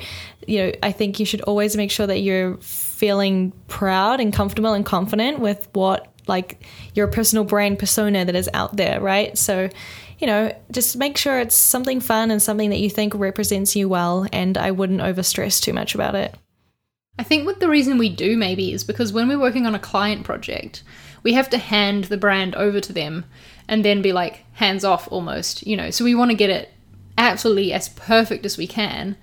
You 0.46 0.58
know, 0.58 0.72
I 0.84 0.92
think 0.92 1.18
you 1.18 1.26
should 1.26 1.40
always 1.42 1.76
make 1.76 1.90
sure 1.90 2.06
that 2.06 2.20
you're 2.20 2.56
feeling 2.58 3.52
proud 3.66 4.20
and 4.20 4.32
comfortable 4.32 4.72
and 4.72 4.86
confident 4.86 5.40
with 5.40 5.66
what 5.72 6.10
like 6.30 6.64
your 6.94 7.06
personal 7.08 7.44
brand 7.44 7.78
persona 7.78 8.24
that 8.24 8.34
is 8.34 8.48
out 8.54 8.76
there, 8.76 9.00
right? 9.00 9.36
So 9.36 9.68
you 10.20 10.26
know, 10.26 10.54
just 10.70 10.96
make 10.98 11.16
sure 11.16 11.40
it's 11.40 11.54
something 11.54 11.98
fun 11.98 12.30
and 12.30 12.42
something 12.42 12.70
that 12.70 12.78
you 12.78 12.90
think 12.90 13.14
represents 13.14 13.74
you 13.74 13.88
well, 13.88 14.26
and 14.32 14.58
I 14.58 14.70
wouldn't 14.70 15.00
overstress 15.00 15.62
too 15.62 15.72
much 15.72 15.94
about 15.94 16.14
it. 16.14 16.34
I 17.18 17.22
think 17.22 17.46
what 17.46 17.60
the 17.60 17.68
reason 17.68 17.98
we 17.98 18.10
do 18.10 18.36
maybe 18.36 18.72
is 18.72 18.84
because 18.84 19.12
when 19.12 19.28
we're 19.28 19.40
working 19.40 19.66
on 19.66 19.74
a 19.74 19.78
client 19.78 20.24
project, 20.24 20.82
we 21.22 21.32
have 21.32 21.50
to 21.50 21.58
hand 21.58 22.04
the 22.04 22.16
brand 22.16 22.54
over 22.54 22.80
to 22.80 22.92
them 22.92 23.24
and 23.66 23.84
then 23.84 24.02
be 24.02 24.12
like 24.12 24.44
hands 24.52 24.84
off 24.84 25.08
almost, 25.10 25.66
you 25.66 25.76
know. 25.76 25.90
So 25.90 26.04
we 26.04 26.14
want 26.14 26.30
to 26.30 26.36
get 26.36 26.50
it 26.50 26.70
absolutely 27.16 27.72
as 27.72 27.88
perfect 27.88 28.44
as 28.44 28.58
we 28.58 28.66
can, 28.66 29.16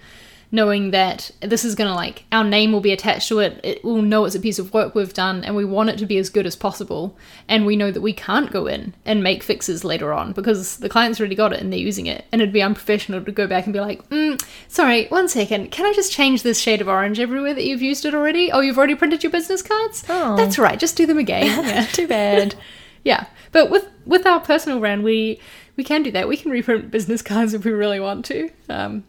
knowing 0.51 0.91
that 0.91 1.29
this 1.41 1.65
is 1.65 1.75
going 1.75 1.89
to 1.89 1.93
like 1.93 2.23
our 2.31 2.43
name 2.43 2.71
will 2.71 2.79
be 2.79 2.93
attached 2.93 3.27
to 3.27 3.39
it. 3.39 3.60
It 3.63 3.83
will 3.83 4.01
know 4.01 4.25
it's 4.25 4.36
a 4.36 4.39
piece 4.39 4.60
of 4.60 4.73
work 4.73 4.95
we've 4.95 5.13
done 5.13 5.43
and 5.43 5.55
we 5.55 5.65
want 5.65 5.89
it 5.89 5.97
to 5.99 6.05
be 6.05 6.17
as 6.17 6.29
good 6.29 6.45
as 6.45 6.55
possible. 6.55 7.17
And 7.49 7.65
we 7.65 7.75
know 7.75 7.91
that 7.91 8.01
we 8.01 8.13
can't 8.13 8.51
go 8.51 8.65
in 8.65 8.93
and 9.05 9.21
make 9.21 9.43
fixes 9.43 9.83
later 9.83 10.13
on 10.13 10.31
because 10.31 10.77
the 10.77 10.89
client's 10.89 11.19
already 11.19 11.36
got 11.36 11.53
it 11.53 11.60
and 11.60 11.71
they're 11.71 11.79
using 11.79 12.05
it. 12.05 12.25
And 12.31 12.41
it'd 12.41 12.53
be 12.53 12.62
unprofessional 12.62 13.23
to 13.25 13.31
go 13.31 13.45
back 13.47 13.65
and 13.65 13.73
be 13.73 13.81
like, 13.81 14.07
mm, 14.10 14.41
sorry, 14.67 15.07
one 15.07 15.27
second, 15.27 15.71
can 15.71 15.86
I 15.86 15.93
just 15.93 16.12
change 16.13 16.43
this 16.43 16.60
shade 16.60 16.79
of 16.81 16.88
orange 16.88 17.19
everywhere 17.19 17.53
that 17.53 17.65
you've 17.65 17.81
used 17.81 18.05
it 18.05 18.15
already? 18.15 18.51
Oh, 18.51 18.62
you've 18.62 18.77
already 18.77 18.95
printed 18.95 19.23
your 19.23 19.31
business 19.31 19.62
cards? 19.62 20.05
Oh. 20.07 20.38
That's 20.38 20.57
right, 20.57 20.79
just 20.79 20.95
do 20.95 21.05
them 21.05 21.17
again. 21.17 21.47
Yeah. 21.67 21.86
Too 21.86 22.07
bad. 22.07 22.55
yeah. 23.03 23.25
But 23.51 23.69
with 23.69 23.88
with 24.05 24.25
our 24.25 24.39
personal 24.39 24.79
brand, 24.79 25.03
we 25.03 25.39
we 25.75 25.83
can 25.83 26.03
do 26.03 26.12
that. 26.12 26.27
We 26.27 26.38
can 26.38 26.51
reprint 26.51 26.91
business 26.91 27.21
cards 27.31 27.53
if 27.53 27.65
we 27.65 27.71
really 27.71 27.99
want 27.99 28.25
to. 28.25 28.49
Um, 28.69 29.03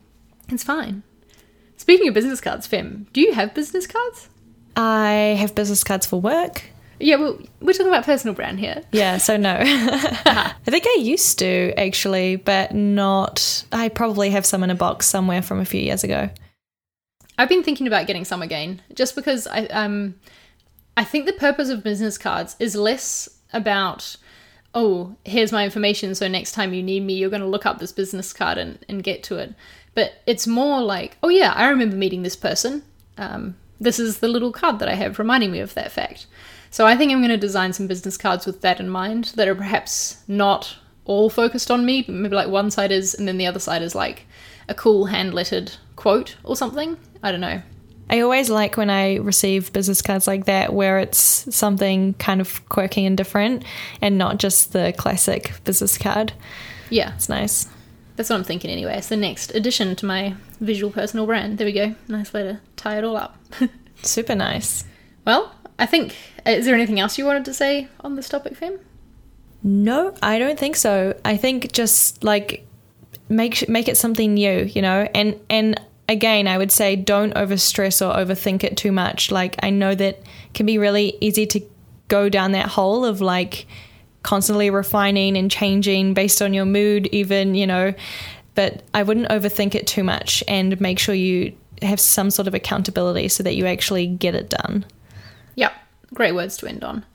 it's 0.48 0.64
fine. 0.64 1.03
Speaking 1.79 2.09
of 2.09 2.14
business 2.14 2.41
cards, 2.41 2.67
Fem, 2.67 3.07
do 3.12 3.21
you 3.21 3.33
have 3.33 3.55
business 3.55 3.87
cards? 3.87 4.29
I 4.77 5.37
have 5.38 5.55
business 5.55 5.83
cards 5.83 6.05
for 6.05 6.21
work. 6.21 6.64
Yeah, 7.01 7.17
well, 7.17 7.38
we're 7.61 7.73
talking 7.73 7.87
about 7.87 8.05
personal 8.05 8.35
brand 8.35 8.59
here. 8.59 8.83
Yeah, 8.91 9.19
so 9.19 9.37
no. 9.37 9.57
I 9.62 10.55
think 10.64 10.85
I 10.87 10.99
used 11.01 11.38
to 11.38 11.73
actually, 11.79 12.37
but 12.37 12.75
not. 12.75 13.64
I 13.71 13.88
probably 13.88 14.31
have 14.31 14.45
some 14.45 14.64
in 14.64 14.71
a 14.71 14.75
box 14.75 15.07
somewhere 15.07 15.41
from 15.41 15.61
a 15.61 15.64
few 15.64 15.81
years 15.81 16.03
ago. 16.03 16.29
I've 17.38 17.49
been 17.49 17.62
thinking 17.62 17.87
about 17.87 18.09
getting 18.09 18.25
some 18.25 18.43
again, 18.43 18.83
just 18.95 19.14
because 19.14 19.47
I 19.47 19.67
um, 19.67 20.17
I 20.97 21.05
think 21.05 21.27
the 21.27 21.33
purpose 21.33 21.69
of 21.69 21.85
business 21.85 22.19
cards 22.19 22.57
is 22.59 22.75
less 22.75 23.29
about 23.53 24.17
oh 24.75 25.17
here's 25.25 25.51
my 25.51 25.64
information 25.64 26.14
so 26.14 26.29
next 26.29 26.53
time 26.53 26.75
you 26.75 26.83
need 26.83 27.03
me 27.03 27.14
you're 27.14 27.31
going 27.31 27.41
to 27.41 27.49
look 27.49 27.64
up 27.64 27.79
this 27.79 27.93
business 27.93 28.35
card 28.35 28.59
and, 28.59 28.85
and 28.87 29.03
get 29.03 29.23
to 29.23 29.38
it 29.38 29.55
but 29.98 30.22
it's 30.26 30.46
more 30.46 30.80
like 30.80 31.16
oh 31.24 31.28
yeah 31.28 31.52
i 31.56 31.68
remember 31.68 31.96
meeting 31.96 32.22
this 32.22 32.37
person. 32.37 32.84
Um, 33.16 33.56
this 33.80 33.98
is 33.98 34.20
the 34.20 34.28
little 34.28 34.52
card 34.52 34.78
that 34.78 34.88
i 34.88 34.94
have 34.94 35.18
reminding 35.18 35.50
me 35.50 35.58
of 35.58 35.74
that 35.74 35.90
fact. 35.90 36.26
So 36.70 36.87
i 36.87 36.94
think 36.94 37.11
i'm 37.11 37.18
going 37.18 37.30
to 37.30 37.37
design 37.37 37.72
some 37.72 37.88
business 37.88 38.16
cards 38.16 38.46
with 38.46 38.61
that 38.61 38.78
in 38.78 38.88
mind 38.88 39.32
that 39.34 39.48
are 39.48 39.56
perhaps 39.56 40.22
not 40.28 40.76
all 41.04 41.28
focused 41.30 41.68
on 41.68 41.84
me 41.84 42.02
but 42.02 42.14
maybe 42.14 42.37
like 42.37 42.46
one 42.46 42.70
side 42.70 42.92
is 42.92 43.12
and 43.12 43.26
then 43.26 43.38
the 43.38 43.46
other 43.46 43.58
side 43.58 43.82
is 43.82 43.96
like 43.96 44.26
a 44.68 44.74
cool 44.74 45.06
hand 45.06 45.34
lettered 45.34 45.72
quote 45.96 46.37
or 46.44 46.54
something. 46.54 46.96
I 47.24 47.32
don't 47.32 47.40
know. 47.40 47.61
I 48.08 48.20
always 48.20 48.48
like 48.50 48.76
when 48.76 48.90
I 48.90 49.16
receive 49.16 49.72
business 49.72 50.00
cards 50.00 50.28
like 50.28 50.44
that 50.44 50.72
where 50.72 51.00
it's 51.00 51.52
something 51.54 52.14
kind 52.14 52.40
of 52.40 52.66
quirky 52.68 53.04
and 53.04 53.16
different 53.16 53.64
and 54.00 54.16
not 54.16 54.38
just 54.38 54.72
the 54.72 54.94
classic 54.96 55.52
business 55.64 55.98
card. 55.98 56.34
yeah. 56.88 57.14
It's 57.16 57.28
nice. 57.28 57.66
That's 58.18 58.31
what 58.31 58.37
I'm 58.37 58.42
thinking 58.42 58.72
anyway. 58.72 58.96
It's 58.96 59.07
the 59.07 59.16
next 59.16 59.54
addition 59.54 59.94
to 59.94 60.04
my 60.04 60.35
visual 60.61 60.90
personal 60.90 61.24
brand. 61.24 61.57
There 61.57 61.64
we 61.64 61.72
go. 61.72 61.94
Nice 62.09 62.33
way 62.33 62.42
to 62.42 62.61
tie 62.74 62.98
it 62.98 63.04
all 63.04 63.16
up. 63.16 63.38
Super 64.02 64.35
nice. 64.35 64.85
well, 65.24 65.54
I 65.78 65.87
think. 65.87 66.16
Uh, 66.44 66.50
is 66.50 66.64
there 66.64 66.74
anything 66.74 66.98
else 66.98 67.16
you 67.16 67.24
wanted 67.24 67.44
to 67.44 67.54
say 67.54 67.87
on 68.00 68.16
this 68.16 68.28
topic, 68.28 68.57
Fem? 68.57 68.81
No, 69.62 70.16
I 70.20 70.40
don't 70.40 70.59
think 70.59 70.74
so. 70.74 71.16
I 71.24 71.37
think 71.37 71.70
just 71.70 72.24
like 72.24 72.66
make 73.28 73.68
make 73.68 73.87
it 73.87 73.96
something 73.96 74.35
new, 74.35 74.64
you 74.64 74.83
know. 74.83 75.09
And 75.14 75.38
and 75.48 75.81
again, 76.09 76.48
I 76.48 76.59
would 76.59 76.72
say 76.72 76.96
don't 76.96 77.33
overstress 77.35 78.04
or 78.04 78.12
overthink 78.16 78.64
it 78.64 78.76
too 78.76 78.90
much. 78.90 79.31
Like 79.31 79.54
I 79.62 79.70
know 79.70 79.94
that 79.94 80.18
can 80.54 80.66
be 80.66 80.76
really 80.76 81.16
easy 81.20 81.46
to 81.46 81.61
go 82.09 82.28
down 82.28 82.50
that 82.50 82.66
hole 82.66 83.04
of 83.04 83.20
like 83.20 83.68
constantly 84.29 84.69
refining 84.69 85.38
and 85.38 85.51
changing 85.51 86.12
based 86.12 86.43
on 86.43 86.53
your 86.53 86.67
mood, 86.67 87.07
even, 87.12 87.55
you 87.55 87.67
know. 87.67 87.95
But 88.55 88.83
I 88.93 89.03
wouldn't 89.03 89.31
overthink 89.31 89.75
it 89.75 89.87
too 89.87 90.05
much 90.05 90.45
and 90.47 90.79
make 90.83 90.99
sure 90.99 91.14
you 91.14 91.57
have 91.81 91.99
some 91.99 92.31
sort 92.31 92.47
of 92.47 92.53
accountability 92.53 93.29
so 93.29 93.43
that 93.43 93.55
you 93.55 93.64
actually 93.64 94.07
get 94.07 94.35
it 94.35 94.51
done. 94.51 94.85
Yep. 95.55 95.73
Great 96.12 96.35
words 96.35 96.59
to 96.59 96.67
end 96.67 96.85
on. 96.85 97.07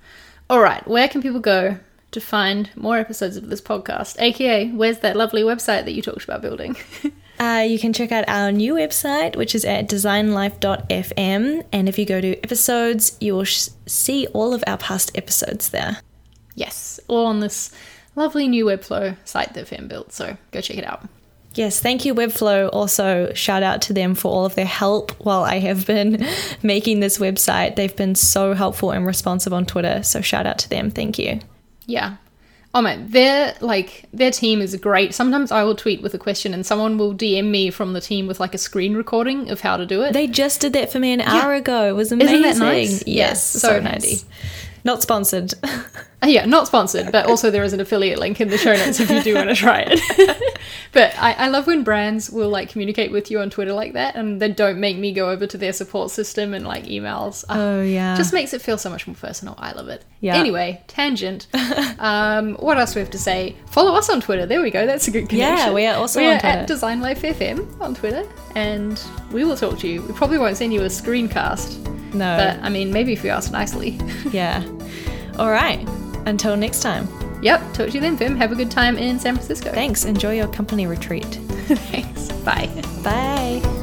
All 0.49 0.60
right. 0.60 0.86
Where 0.88 1.08
can 1.08 1.21
people 1.21 1.39
go 1.39 1.78
to 2.10 2.19
find 2.19 2.71
more 2.76 2.97
episodes 2.97 3.38
of 3.38 3.47
this 3.47 3.62
podcast? 3.62 4.19
AKA, 4.19 4.71
where's 4.71 4.97
that 4.99 5.15
lovely 5.15 5.43
website 5.43 5.86
that 5.86 5.91
you 5.93 6.02
talked 6.02 6.23
about 6.23 6.41
building? 6.41 6.76
Uh, 7.39 7.65
you 7.67 7.80
can 7.80 7.91
check 7.91 8.12
out 8.12 8.23
our 8.30 8.52
new 8.52 8.76
website, 8.76 9.36
which 9.36 9.56
is 9.56 9.65
at 9.65 9.89
designlife.fm. 9.89 11.65
And 11.73 11.89
if 11.89 11.97
you 11.97 12.06
go 12.06 12.21
to 12.21 12.38
episodes, 12.38 13.17
you 13.19 13.34
will 13.34 13.43
sh- 13.43 13.69
see 13.88 14.28
all 14.28 14.54
of 14.54 14.63
our 14.67 14.78
past 14.78 15.12
episodes 15.17 15.69
there. 15.69 15.97
Yes. 16.55 16.99
All 17.07 17.25
on 17.25 17.39
this 17.39 17.71
lovely 18.15 18.47
new 18.47 18.65
Webflow 18.65 19.15
site 19.25 19.53
that 19.53 19.67
Fem 19.67 19.87
built. 19.87 20.11
So 20.13 20.37
go 20.51 20.61
check 20.61 20.77
it 20.77 20.85
out. 20.85 21.07
Yes, 21.55 21.79
thank 21.79 22.03
you, 22.03 22.15
Webflow. 22.15 22.69
Also, 22.73 23.31
shout 23.35 23.61
out 23.61 23.83
to 23.83 23.93
them 23.93 24.15
for 24.15 24.31
all 24.31 24.43
of 24.45 24.55
their 24.55 24.65
help 24.65 25.11
while 25.23 25.43
I 25.43 25.59
have 25.59 25.85
been 25.85 26.25
making 26.63 26.99
this 26.99 27.19
website. 27.19 27.75
They've 27.75 27.95
been 27.95 28.15
so 28.15 28.53
helpful 28.55 28.89
and 28.89 29.05
responsive 29.05 29.53
on 29.53 29.67
Twitter. 29.67 30.01
So, 30.01 30.21
shout 30.21 30.47
out 30.47 30.57
to 30.59 30.69
them. 30.69 30.89
Thank 30.89 31.19
you. 31.19 31.39
Yeah. 31.85 32.15
Oh 32.75 32.81
man, 32.81 33.07
their 33.11 33.53
like 33.61 34.05
their 34.11 34.31
team 34.31 34.59
is 34.61 34.75
great. 34.77 35.13
Sometimes 35.13 35.51
I 35.51 35.61
will 35.61 35.75
tweet 35.75 36.01
with 36.01 36.15
a 36.15 36.17
question 36.17 36.55
and 36.55 36.65
someone 36.65 36.97
will 36.97 37.13
DM 37.13 37.51
me 37.51 37.69
from 37.69 37.93
the 37.93 38.01
team 38.01 38.25
with 38.25 38.39
like 38.39 38.55
a 38.55 38.57
screen 38.57 38.95
recording 38.95 39.51
of 39.51 39.61
how 39.61 39.77
to 39.77 39.85
do 39.85 40.01
it. 40.01 40.13
They 40.13 40.25
just 40.25 40.59
did 40.59 40.73
that 40.73 40.91
for 40.91 40.97
me 40.97 41.13
an 41.13 41.21
hour 41.21 41.53
ago. 41.53 41.87
It 41.87 41.91
was 41.91 42.11
amazing. 42.11 42.43
Isn't 42.43 42.59
that 42.59 42.65
nice? 42.65 42.91
Yes, 43.05 43.07
Yes, 43.07 43.43
so, 43.47 43.59
so 43.59 43.79
nice. 43.79 43.91
handy. 43.91 44.15
Not 44.83 45.01
sponsored. 45.01 45.53
Yeah, 46.25 46.45
not 46.45 46.67
sponsored, 46.67 47.11
but 47.11 47.25
also 47.25 47.51
there 47.51 47.65
is 47.65 47.73
an 47.73 47.81
affiliate 47.81 48.17
link 48.17 48.39
in 48.39 48.47
the 48.47 48.57
show 48.57 48.71
notes 48.71 48.97
if 49.01 49.09
you 49.09 49.21
do 49.21 49.35
want 49.35 49.49
to 49.49 49.55
try 49.55 49.83
it. 49.85 50.57
but 50.93 51.17
I, 51.17 51.34
I 51.34 51.47
love 51.47 51.67
when 51.67 51.84
brands 51.84 52.29
will 52.29 52.49
like 52.49 52.69
communicate 52.69 53.12
with 53.12 53.32
you 53.32 53.39
on 53.39 53.49
Twitter 53.49 53.73
like 53.73 53.93
that 53.93 54.15
and 54.15 54.41
they 54.41 54.49
don't 54.49 54.79
make 54.79 54.97
me 54.97 55.12
go 55.12 55.29
over 55.29 55.47
to 55.47 55.58
their 55.58 55.73
support 55.73 56.12
system 56.12 56.53
and 56.53 56.65
like 56.65 56.86
emails. 56.86 57.43
Ah, 57.49 57.58
oh, 57.58 57.82
yeah. 57.82 58.15
just 58.15 58.32
makes 58.32 58.53
it 58.53 58.62
feel 58.62 58.77
so 58.77 58.89
much 58.89 59.08
more 59.08 59.15
personal. 59.15 59.56
I 59.58 59.71
love 59.71 59.89
it. 59.89 60.06
Yeah. 60.21 60.36
Anyway, 60.36 60.82
tangent. 60.88 61.47
um, 61.99 62.53
what 62.56 62.77
else 62.77 62.93
do 62.93 62.99
we 62.99 63.01
have 63.01 63.12
to 63.12 63.17
say? 63.17 63.56
Follow 63.67 63.95
us 63.95 64.10
on 64.10 64.21
Twitter. 64.21 64.45
There 64.45 64.62
we 64.62 64.69
go. 64.69 64.86
That's 64.86 65.08
a 65.08 65.12
good 65.12 65.27
connection. 65.29 65.67
Yeah, 65.67 65.73
we 65.73 65.86
are 65.88 65.95
also 65.95 66.19
we 66.19 66.27
on 66.27 66.39
Twitter. 66.39 66.47
at 66.47 66.67
Design 66.67 67.01
Life 67.01 67.23
FM 67.23 67.82
on 67.82 67.95
Twitter, 67.95 68.27
and 68.56 69.01
we 69.32 69.43
will 69.43 69.58
talk 69.58 69.79
to 69.79 69.88
you. 69.88 70.03
We 70.03 70.13
probably 70.13 70.38
won't 70.38 70.58
send 70.58 70.73
you 70.73 70.82
a 70.82 70.88
screencast, 70.88 72.13
no. 72.13 72.38
but 72.38 72.60
I 72.63 72.69
mean, 72.69 72.93
maybe 72.93 73.13
if 73.13 73.23
you 73.23 73.32
ask 73.32 73.51
nicely. 73.51 73.99
yeah. 74.32 74.63
All 75.39 75.49
right. 75.49 75.88
Until 76.25 76.56
next 76.56 76.82
time. 76.82 77.22
Yep. 77.43 77.73
Talk 77.73 77.88
to 77.88 77.91
you 77.91 77.99
then, 77.99 78.15
Fem. 78.17 78.38
Have 78.38 78.51
a 78.51 78.56
good 78.56 78.71
time 78.71 78.97
in 78.97 79.19
San 79.19 79.36
Francisco. 79.36 79.71
Thanks. 79.71 80.06
Enjoy 80.06 80.34
your 80.34 80.47
company 80.47 80.88
retreat. 80.88 81.25
Thanks. 81.25 82.32
Bye. 82.43 82.69
Bye. 83.03 83.82